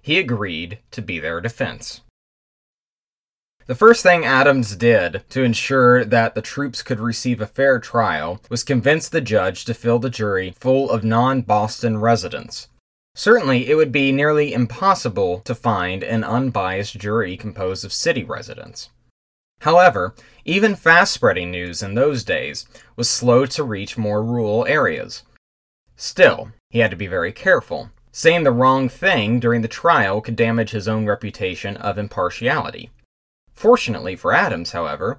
He 0.00 0.18
agreed 0.18 0.78
to 0.90 1.02
be 1.02 1.18
their 1.18 1.40
defense. 1.40 2.00
The 3.66 3.74
first 3.76 4.02
thing 4.02 4.24
Adams 4.24 4.74
did 4.74 5.22
to 5.30 5.44
ensure 5.44 6.04
that 6.04 6.34
the 6.34 6.42
troops 6.42 6.82
could 6.82 6.98
receive 6.98 7.40
a 7.40 7.46
fair 7.46 7.78
trial 7.78 8.40
was 8.50 8.64
convince 8.64 9.08
the 9.08 9.20
judge 9.20 9.64
to 9.66 9.74
fill 9.74 10.00
the 10.00 10.10
jury 10.10 10.54
full 10.58 10.90
of 10.90 11.04
non 11.04 11.42
Boston 11.42 11.98
residents. 11.98 12.68
Certainly, 13.14 13.68
it 13.68 13.76
would 13.76 13.92
be 13.92 14.10
nearly 14.10 14.52
impossible 14.52 15.40
to 15.40 15.54
find 15.54 16.02
an 16.02 16.24
unbiased 16.24 16.98
jury 16.98 17.36
composed 17.36 17.84
of 17.84 17.92
city 17.92 18.24
residents. 18.24 18.88
However, 19.60 20.14
even 20.44 20.74
fast 20.74 21.12
spreading 21.12 21.52
news 21.52 21.84
in 21.84 21.94
those 21.94 22.24
days 22.24 22.66
was 22.96 23.08
slow 23.08 23.46
to 23.46 23.62
reach 23.62 23.96
more 23.96 24.24
rural 24.24 24.66
areas. 24.66 25.22
Still, 25.94 26.50
he 26.70 26.80
had 26.80 26.90
to 26.90 26.96
be 26.96 27.06
very 27.06 27.32
careful. 27.32 27.90
Saying 28.10 28.42
the 28.42 28.50
wrong 28.50 28.88
thing 28.88 29.38
during 29.38 29.62
the 29.62 29.68
trial 29.68 30.20
could 30.20 30.36
damage 30.36 30.72
his 30.72 30.88
own 30.88 31.06
reputation 31.06 31.76
of 31.76 31.96
impartiality. 31.96 32.90
Fortunately 33.54 34.16
for 34.16 34.32
Adams, 34.32 34.72
however, 34.72 35.18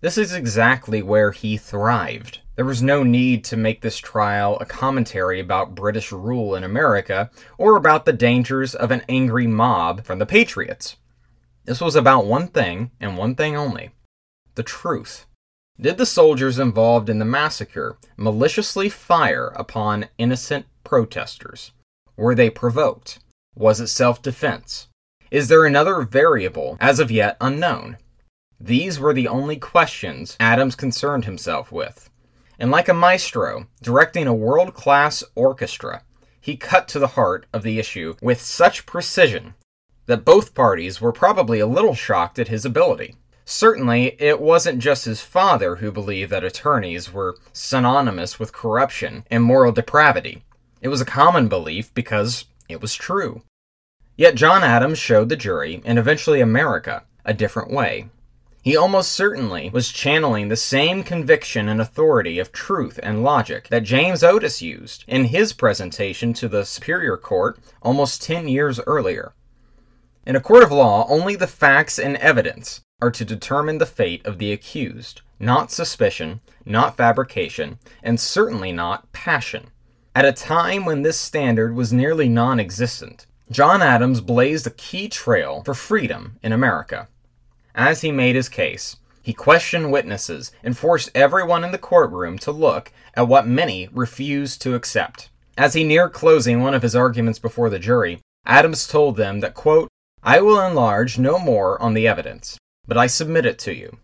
this 0.00 0.16
is 0.16 0.32
exactly 0.32 1.02
where 1.02 1.32
he 1.32 1.56
thrived. 1.56 2.40
There 2.54 2.64
was 2.64 2.82
no 2.82 3.02
need 3.02 3.44
to 3.44 3.56
make 3.56 3.80
this 3.80 3.98
trial 3.98 4.58
a 4.60 4.66
commentary 4.66 5.40
about 5.40 5.74
British 5.74 6.12
rule 6.12 6.54
in 6.54 6.64
America 6.64 7.30
or 7.56 7.76
about 7.76 8.04
the 8.04 8.12
dangers 8.12 8.74
of 8.74 8.90
an 8.90 9.02
angry 9.08 9.46
mob 9.46 10.04
from 10.04 10.18
the 10.18 10.26
Patriots. 10.26 10.96
This 11.64 11.80
was 11.80 11.96
about 11.96 12.26
one 12.26 12.48
thing 12.48 12.90
and 13.00 13.16
one 13.16 13.34
thing 13.34 13.56
only 13.56 13.90
the 14.54 14.62
truth. 14.62 15.26
Did 15.80 15.98
the 15.98 16.06
soldiers 16.06 16.58
involved 16.58 17.08
in 17.08 17.20
the 17.20 17.24
massacre 17.24 17.96
maliciously 18.16 18.88
fire 18.88 19.52
upon 19.54 20.08
innocent 20.18 20.66
protesters? 20.82 21.70
Were 22.16 22.34
they 22.34 22.50
provoked? 22.50 23.20
Was 23.54 23.80
it 23.80 23.86
self 23.86 24.20
defense? 24.20 24.88
Is 25.30 25.48
there 25.48 25.66
another 25.66 26.02
variable 26.02 26.78
as 26.80 26.98
of 26.98 27.10
yet 27.10 27.36
unknown? 27.40 27.98
These 28.58 28.98
were 28.98 29.12
the 29.12 29.28
only 29.28 29.56
questions 29.56 30.36
Adams 30.40 30.74
concerned 30.74 31.26
himself 31.26 31.70
with. 31.70 32.08
And 32.58 32.70
like 32.70 32.88
a 32.88 32.94
maestro 32.94 33.66
directing 33.82 34.26
a 34.26 34.34
world 34.34 34.74
class 34.74 35.22
orchestra, 35.34 36.02
he 36.40 36.56
cut 36.56 36.88
to 36.88 36.98
the 36.98 37.08
heart 37.08 37.46
of 37.52 37.62
the 37.62 37.78
issue 37.78 38.14
with 38.22 38.40
such 38.40 38.86
precision 38.86 39.54
that 40.06 40.24
both 40.24 40.54
parties 40.54 41.00
were 41.00 41.12
probably 41.12 41.60
a 41.60 41.66
little 41.66 41.94
shocked 41.94 42.38
at 42.38 42.48
his 42.48 42.64
ability. 42.64 43.16
Certainly, 43.44 44.16
it 44.18 44.40
wasn't 44.40 44.78
just 44.78 45.04
his 45.04 45.20
father 45.20 45.76
who 45.76 45.92
believed 45.92 46.30
that 46.32 46.44
attorneys 46.44 47.12
were 47.12 47.36
synonymous 47.52 48.38
with 48.38 48.52
corruption 48.52 49.24
and 49.30 49.44
moral 49.44 49.72
depravity. 49.72 50.42
It 50.80 50.88
was 50.88 51.00
a 51.02 51.06
common 51.06 51.48
belief 51.48 51.92
because 51.92 52.46
it 52.68 52.80
was 52.80 52.94
true. 52.94 53.42
Yet 54.18 54.34
John 54.34 54.64
Adams 54.64 54.98
showed 54.98 55.28
the 55.28 55.36
jury, 55.36 55.80
and 55.84 55.96
eventually 55.96 56.40
America, 56.40 57.04
a 57.24 57.32
different 57.32 57.70
way. 57.70 58.08
He 58.64 58.76
almost 58.76 59.12
certainly 59.12 59.70
was 59.72 59.92
channeling 59.92 60.48
the 60.48 60.56
same 60.56 61.04
conviction 61.04 61.68
and 61.68 61.80
authority 61.80 62.40
of 62.40 62.50
truth 62.50 62.98
and 63.00 63.22
logic 63.22 63.68
that 63.68 63.84
James 63.84 64.24
Otis 64.24 64.60
used 64.60 65.04
in 65.06 65.26
his 65.26 65.52
presentation 65.52 66.32
to 66.32 66.48
the 66.48 66.64
Superior 66.64 67.16
Court 67.16 67.60
almost 67.80 68.20
10 68.20 68.48
years 68.48 68.80
earlier. 68.88 69.34
In 70.26 70.34
a 70.34 70.40
court 70.40 70.64
of 70.64 70.72
law, 70.72 71.06
only 71.08 71.36
the 71.36 71.46
facts 71.46 71.96
and 71.96 72.16
evidence 72.16 72.80
are 73.00 73.12
to 73.12 73.24
determine 73.24 73.78
the 73.78 73.86
fate 73.86 74.26
of 74.26 74.38
the 74.38 74.50
accused, 74.50 75.20
not 75.38 75.70
suspicion, 75.70 76.40
not 76.64 76.96
fabrication, 76.96 77.78
and 78.02 78.18
certainly 78.18 78.72
not 78.72 79.12
passion. 79.12 79.68
At 80.16 80.24
a 80.24 80.32
time 80.32 80.84
when 80.84 81.02
this 81.02 81.20
standard 81.20 81.76
was 81.76 81.92
nearly 81.92 82.28
non 82.28 82.58
existent, 82.58 83.27
John 83.50 83.80
Adams 83.80 84.20
blazed 84.20 84.66
a 84.66 84.70
key 84.70 85.08
trail 85.08 85.62
for 85.64 85.72
freedom 85.72 86.38
in 86.42 86.52
America. 86.52 87.08
As 87.74 88.02
he 88.02 88.12
made 88.12 88.36
his 88.36 88.48
case, 88.48 88.96
he 89.22 89.32
questioned 89.32 89.90
witnesses 89.90 90.52
and 90.62 90.76
forced 90.76 91.10
everyone 91.14 91.64
in 91.64 91.72
the 91.72 91.78
courtroom 91.78 92.38
to 92.40 92.52
look 92.52 92.92
at 93.14 93.26
what 93.26 93.46
many 93.46 93.88
refused 93.92 94.60
to 94.62 94.74
accept. 94.74 95.30
As 95.56 95.74
he 95.74 95.82
neared 95.82 96.12
closing 96.12 96.62
one 96.62 96.74
of 96.74 96.82
his 96.82 96.94
arguments 96.94 97.38
before 97.38 97.70
the 97.70 97.78
jury, 97.78 98.20
Adams 98.44 98.86
told 98.86 99.16
them 99.16 99.40
that, 99.40 99.54
quote, 99.54 99.88
I 100.22 100.40
will 100.40 100.60
enlarge 100.60 101.18
no 101.18 101.38
more 101.38 101.80
on 101.80 101.94
the 101.94 102.06
evidence, 102.06 102.58
but 102.86 102.98
I 102.98 103.06
submit 103.06 103.46
it 103.46 103.58
to 103.60 103.74
you. 103.74 103.98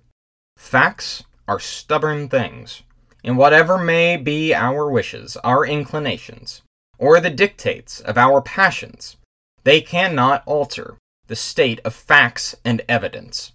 Facts 0.57 1.23
are 1.47 1.61
stubborn 1.61 2.29
things 2.29 2.83
and 3.25 3.39
whatever 3.39 3.79
may 3.79 4.17
be 4.17 4.55
our 4.55 4.89
wishes, 4.91 5.37
our 5.39 5.65
inclinations, 5.65 6.63
or 6.99 7.21
the 7.21 7.31
dictates 7.31 8.01
of 8.01 8.19
our 8.19 8.43
passions, 8.43 9.17
they 9.65 9.81
cannot 9.81 10.43
alter 10.47 10.97
the 11.27 11.37
state 11.37 11.81
of 11.85 11.95
facts 11.95 12.55
and 12.65 12.83
evidence. 12.89 13.53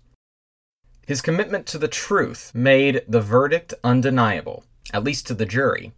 His 1.05 1.22
commitment 1.22 1.66
to 1.68 1.78
the 1.78 1.88
truth 1.88 2.51
made 2.53 3.03
the 3.07 3.22
verdict 3.22 3.74
undeniable, 3.84 4.64
at 4.93 5.03
least 5.03 5.28
to 5.28 5.34
the 5.34 5.45
jury. 5.45 5.93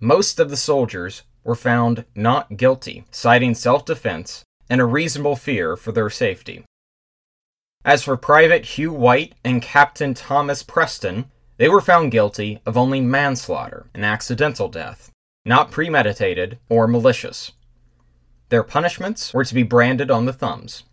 Most 0.00 0.40
of 0.40 0.50
the 0.50 0.56
soldiers 0.56 1.22
were 1.44 1.54
found 1.54 2.04
not 2.14 2.56
guilty, 2.56 3.04
citing 3.10 3.54
self 3.54 3.84
defense 3.84 4.44
and 4.68 4.80
a 4.80 4.84
reasonable 4.84 5.36
fear 5.36 5.76
for 5.76 5.92
their 5.92 6.10
safety. 6.10 6.64
As 7.84 8.02
for 8.02 8.16
Private 8.16 8.64
Hugh 8.64 8.92
White 8.92 9.34
and 9.44 9.62
Captain 9.62 10.12
Thomas 10.12 10.62
Preston, 10.62 11.30
they 11.56 11.68
were 11.68 11.80
found 11.80 12.10
guilty 12.10 12.60
of 12.66 12.76
only 12.76 13.00
manslaughter, 13.00 13.86
an 13.94 14.02
accidental 14.02 14.68
death, 14.68 15.10
not 15.44 15.70
premeditated 15.70 16.58
or 16.68 16.88
malicious. 16.88 17.52
Their 18.48 18.62
punishments 18.62 19.34
were 19.34 19.44
to 19.44 19.54
be 19.54 19.62
branded 19.62 20.10
on 20.10 20.26
the 20.26 20.32
thumbs. 20.32 20.84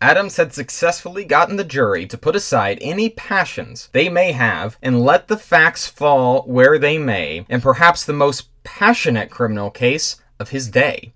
Adams 0.00 0.36
had 0.36 0.52
successfully 0.52 1.24
gotten 1.24 1.56
the 1.56 1.64
jury 1.64 2.06
to 2.06 2.18
put 2.18 2.36
aside 2.36 2.78
any 2.80 3.08
passions 3.08 3.88
they 3.92 4.08
may 4.08 4.32
have 4.32 4.76
and 4.82 5.00
let 5.00 5.28
the 5.28 5.38
facts 5.38 5.86
fall 5.86 6.42
where 6.42 6.78
they 6.78 6.98
may 6.98 7.46
in 7.48 7.60
perhaps 7.60 8.04
the 8.04 8.12
most 8.12 8.48
passionate 8.62 9.30
criminal 9.30 9.70
case 9.70 10.16
of 10.38 10.50
his 10.50 10.68
day. 10.68 11.12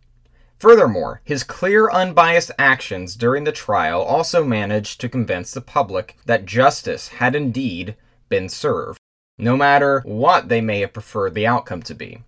Furthermore, 0.59 1.21
his 1.25 1.43
clear, 1.43 1.91
unbiased 1.91 2.51
actions 2.59 3.17
during 3.17 3.45
the 3.45 3.53
trial 3.53 4.03
also 4.03 4.45
managed 4.45 5.01
to 5.01 5.09
convince 5.09 5.53
the 5.53 5.61
public 5.61 6.17
that 6.27 6.47
justice 6.47 7.09
had 7.09 7.35
indeed 7.35 7.97
been 8.29 8.49
served, 8.49 8.99
no 9.39 9.57
matter 9.57 10.01
what 10.05 10.49
they 10.49 10.61
may 10.61 10.81
have 10.81 10.93
preferred 10.93 11.35
the 11.35 11.47
outcome 11.47 11.83
to 11.83 11.95
be. 11.95 12.23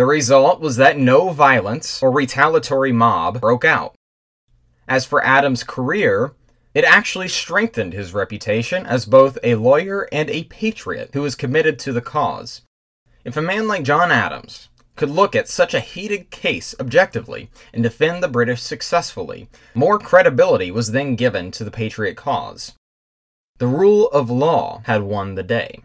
The 0.00 0.06
result 0.06 0.60
was 0.60 0.76
that 0.76 0.96
no 0.96 1.28
violence 1.28 2.02
or 2.02 2.10
retaliatory 2.10 2.90
mob 2.90 3.38
broke 3.38 3.66
out. 3.66 3.96
As 4.88 5.04
for 5.04 5.22
Adams' 5.22 5.62
career, 5.62 6.32
it 6.72 6.84
actually 6.84 7.28
strengthened 7.28 7.92
his 7.92 8.14
reputation 8.14 8.86
as 8.86 9.04
both 9.04 9.36
a 9.42 9.56
lawyer 9.56 10.08
and 10.10 10.30
a 10.30 10.44
patriot 10.44 11.10
who 11.12 11.20
was 11.20 11.34
committed 11.34 11.78
to 11.80 11.92
the 11.92 12.00
cause. 12.00 12.62
If 13.26 13.36
a 13.36 13.42
man 13.42 13.68
like 13.68 13.82
John 13.82 14.10
Adams 14.10 14.70
could 14.96 15.10
look 15.10 15.36
at 15.36 15.48
such 15.48 15.74
a 15.74 15.80
heated 15.80 16.30
case 16.30 16.74
objectively 16.80 17.50
and 17.74 17.82
defend 17.82 18.22
the 18.22 18.28
British 18.28 18.62
successfully, 18.62 19.50
more 19.74 19.98
credibility 19.98 20.70
was 20.70 20.92
then 20.92 21.14
given 21.14 21.50
to 21.50 21.62
the 21.62 21.70
patriot 21.70 22.14
cause. 22.14 22.72
The 23.58 23.66
rule 23.66 24.08
of 24.12 24.30
law 24.30 24.80
had 24.86 25.02
won 25.02 25.34
the 25.34 25.42
day. 25.42 25.82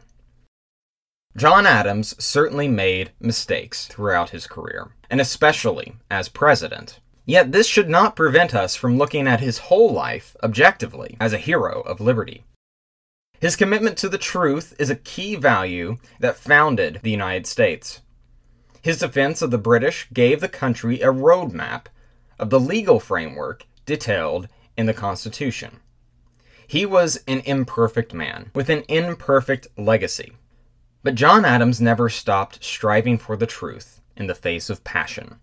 John 1.38 1.66
Adams 1.66 2.16
certainly 2.24 2.70
made 2.70 3.12
mistakes 3.20 3.88
throughout 3.88 4.30
his 4.30 4.48
career, 4.48 4.92
and 5.10 5.20
especially 5.20 5.96
as 6.10 6.30
president. 6.30 7.02
Yet 7.26 7.52
this 7.52 7.68
should 7.68 7.90
not 7.90 8.16
prevent 8.16 8.56
us 8.56 8.76
from 8.78 8.98
looking 8.98 9.28
at 9.28 9.42
his 9.42 9.58
whole 9.58 9.92
life 9.92 10.38
objectively 10.42 11.18
as 11.20 11.34
a 11.34 11.38
hero 11.38 11.82
of 11.82 12.00
liberty. 12.00 12.46
His 13.42 13.58
commitment 13.58 13.98
to 13.98 14.08
the 14.08 14.18
truth 14.18 14.74
is 14.80 14.90
a 14.90 14.96
key 14.96 15.36
value 15.36 15.98
that 16.22 16.38
founded 16.38 17.02
the 17.04 17.12
United 17.12 17.46
States. 17.46 18.02
His 18.82 19.00
defense 19.00 19.42
of 19.42 19.52
the 19.52 19.58
British 19.58 20.08
gave 20.14 20.40
the 20.40 20.48
country 20.48 21.02
a 21.02 21.08
roadmap 21.08 21.88
of 22.40 22.50
the 22.50 22.60
legal 22.62 23.02
framework 23.02 23.66
detailed 23.86 24.48
in 24.78 24.86
the 24.86 24.94
Constitution. 24.94 25.82
He 26.66 26.86
was 26.86 27.22
an 27.28 27.42
imperfect 27.42 28.14
man 28.14 28.52
with 28.56 28.70
an 28.70 28.84
imperfect 28.88 29.68
legacy. 29.78 30.32
But 31.06 31.14
John 31.14 31.46
Adams 31.46 31.80
never 31.80 32.10
stopped 32.10 32.64
striving 32.64 33.20
for 33.20 33.38
the 33.38 33.46
truth 33.46 34.02
in 34.18 34.26
the 34.26 34.34
face 34.34 34.72
of 34.72 34.84
passion. 34.84 35.36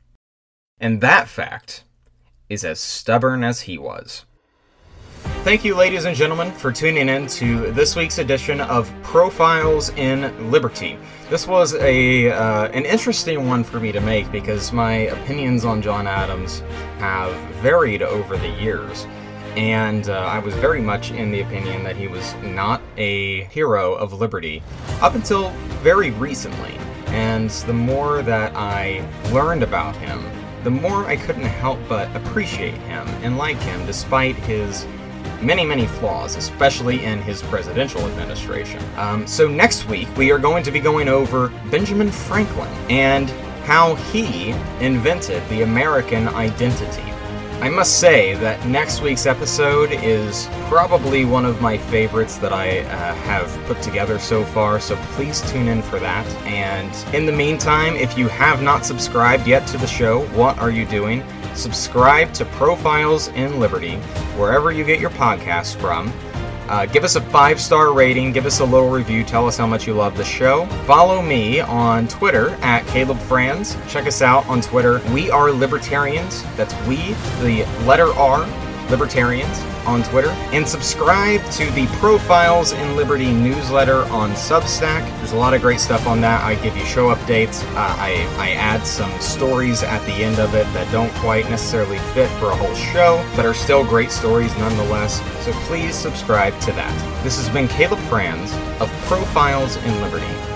And 0.80 1.00
that 1.02 1.28
fact 1.28 1.84
is 2.48 2.64
as 2.64 2.80
stubborn 2.80 3.44
as 3.44 3.60
he 3.60 3.78
was. 3.78 4.24
Thank 5.44 5.64
you, 5.64 5.76
ladies 5.76 6.04
and 6.04 6.16
gentlemen, 6.16 6.50
for 6.50 6.72
tuning 6.72 7.08
in 7.08 7.28
to 7.28 7.70
this 7.70 7.94
week's 7.94 8.18
edition 8.18 8.60
of 8.60 8.92
Profiles 9.04 9.90
in 9.90 10.50
Liberty. 10.50 10.98
This 11.30 11.46
was 11.46 11.76
a 11.76 12.32
uh, 12.32 12.66
an 12.70 12.84
interesting 12.84 13.46
one 13.46 13.62
for 13.62 13.78
me 13.78 13.92
to 13.92 14.00
make 14.00 14.32
because 14.32 14.72
my 14.72 14.92
opinions 14.92 15.64
on 15.64 15.80
John 15.80 16.08
Adams 16.08 16.58
have 16.98 17.32
varied 17.62 18.02
over 18.02 18.36
the 18.36 18.50
years 18.60 19.06
and 19.56 20.08
uh, 20.08 20.18
I 20.18 20.38
was 20.38 20.54
very 20.54 20.80
much 20.80 21.10
in 21.10 21.30
the 21.30 21.40
opinion 21.40 21.84
that 21.84 21.96
he 21.96 22.08
was 22.08 22.34
not 22.42 22.80
a 22.96 23.44
hero 23.44 23.94
of 23.94 24.12
liberty 24.14 24.62
up 25.00 25.14
until 25.14 25.50
very 25.82 26.10
recently. 26.12 26.76
And 27.08 27.50
the 27.50 27.74
more 27.74 28.22
that 28.22 28.52
I 28.56 29.06
learned 29.30 29.62
about 29.62 29.94
him, 29.96 30.24
the 30.64 30.70
more 30.70 31.04
I 31.06 31.16
couldn't 31.16 31.42
help 31.42 31.78
but 31.88 32.14
appreciate 32.16 32.74
him 32.74 33.06
and 33.22 33.36
like 33.36 33.58
him 33.58 33.84
despite 33.84 34.36
his 34.36 34.86
many, 35.42 35.64
many 35.64 35.86
flaws, 35.86 36.36
especially 36.36 37.04
in 37.04 37.20
his 37.20 37.42
presidential 37.42 38.00
administration. 38.02 38.82
Um, 38.96 39.26
so, 39.26 39.48
next 39.48 39.88
week, 39.88 40.08
we 40.16 40.30
are 40.30 40.38
going 40.38 40.62
to 40.62 40.70
be 40.70 40.80
going 40.80 41.08
over 41.08 41.48
Benjamin 41.70 42.10
Franklin 42.10 42.68
and 42.88 43.28
how 43.64 43.96
he 43.96 44.50
invented 44.80 45.46
the 45.48 45.62
American 45.62 46.28
identity 46.28 47.02
I 47.60 47.68
must 47.68 48.00
say 48.00 48.34
that 48.36 48.64
next 48.66 49.02
week's 49.02 49.26
episode 49.26 49.90
is 49.92 50.48
probably 50.68 51.24
one 51.24 51.44
of 51.44 51.60
my 51.60 51.78
favorites 51.78 52.36
that 52.38 52.52
I 52.52 52.80
uh, 52.80 53.14
have 53.14 53.48
put 53.66 53.80
together 53.82 54.18
so 54.18 54.44
far, 54.44 54.80
so 54.80 54.96
please 55.14 55.40
tune 55.50 55.68
in 55.68 55.82
for 55.82 56.00
that. 56.00 56.26
And 56.44 57.14
in 57.14 57.26
the 57.26 57.32
meantime, 57.32 57.94
if 57.96 58.18
you 58.18 58.28
have 58.28 58.62
not 58.62 58.84
subscribed 58.84 59.46
yet 59.46 59.66
to 59.68 59.78
the 59.78 59.86
show, 59.86 60.26
what 60.28 60.58
are 60.58 60.70
you 60.70 60.84
doing? 60.86 61.22
Subscribe 61.54 62.32
to 62.34 62.44
Profiles 62.46 63.28
in 63.28 63.60
Liberty, 63.60 63.96
wherever 64.36 64.72
you 64.72 64.84
get 64.84 64.98
your 64.98 65.10
podcasts 65.10 65.76
from. 65.76 66.12
Uh, 66.72 66.86
give 66.86 67.04
us 67.04 67.16
a 67.16 67.20
five 67.20 67.60
star 67.60 67.92
rating, 67.92 68.32
give 68.32 68.46
us 68.46 68.60
a 68.60 68.64
little 68.64 68.88
review, 68.88 69.22
tell 69.22 69.46
us 69.46 69.58
how 69.58 69.66
much 69.66 69.86
you 69.86 69.92
love 69.92 70.16
the 70.16 70.24
show. 70.24 70.64
Follow 70.86 71.20
me 71.20 71.60
on 71.60 72.08
Twitter 72.08 72.48
at 72.62 72.86
Caleb 72.86 73.18
Franz. 73.18 73.76
Check 73.88 74.06
us 74.06 74.22
out 74.22 74.48
on 74.48 74.62
Twitter. 74.62 75.02
We 75.12 75.30
are 75.30 75.50
Libertarians. 75.50 76.42
That's 76.56 76.74
we, 76.86 77.12
the 77.42 77.66
letter 77.84 78.06
R, 78.14 78.46
Libertarians 78.90 79.58
on 79.86 80.02
Twitter. 80.02 80.30
And 80.52 80.66
subscribe 80.66 81.44
to 81.52 81.70
the 81.72 81.86
Profiles 81.98 82.72
in 82.72 82.96
Liberty 82.96 83.32
newsletter 83.32 84.02
on 84.04 84.32
Substack. 84.32 85.04
There's 85.18 85.32
a 85.32 85.36
lot 85.36 85.54
of 85.54 85.60
great 85.60 85.80
stuff 85.80 86.06
on 86.06 86.20
that. 86.20 86.42
I 86.42 86.54
give 86.56 86.76
you 86.76 86.84
show 86.84 87.14
updates. 87.14 87.62
Uh, 87.74 87.96
I, 87.98 88.26
I 88.38 88.50
add 88.52 88.86
some 88.86 89.12
stories 89.20 89.82
at 89.82 90.04
the 90.06 90.12
end 90.12 90.38
of 90.38 90.54
it 90.54 90.64
that 90.74 90.90
don't 90.92 91.12
quite 91.14 91.48
necessarily 91.48 91.98
fit 92.14 92.28
for 92.38 92.50
a 92.50 92.56
whole 92.56 92.74
show, 92.74 93.24
but 93.36 93.46
are 93.46 93.54
still 93.54 93.84
great 93.84 94.10
stories 94.10 94.56
nonetheless. 94.58 95.20
So 95.44 95.52
please 95.66 95.94
subscribe 95.94 96.58
to 96.60 96.72
that. 96.72 97.24
This 97.24 97.36
has 97.36 97.48
been 97.48 97.68
Caleb 97.68 98.00
Franz 98.00 98.52
of 98.80 98.90
Profiles 99.06 99.76
in 99.76 100.00
Liberty. 100.02 100.51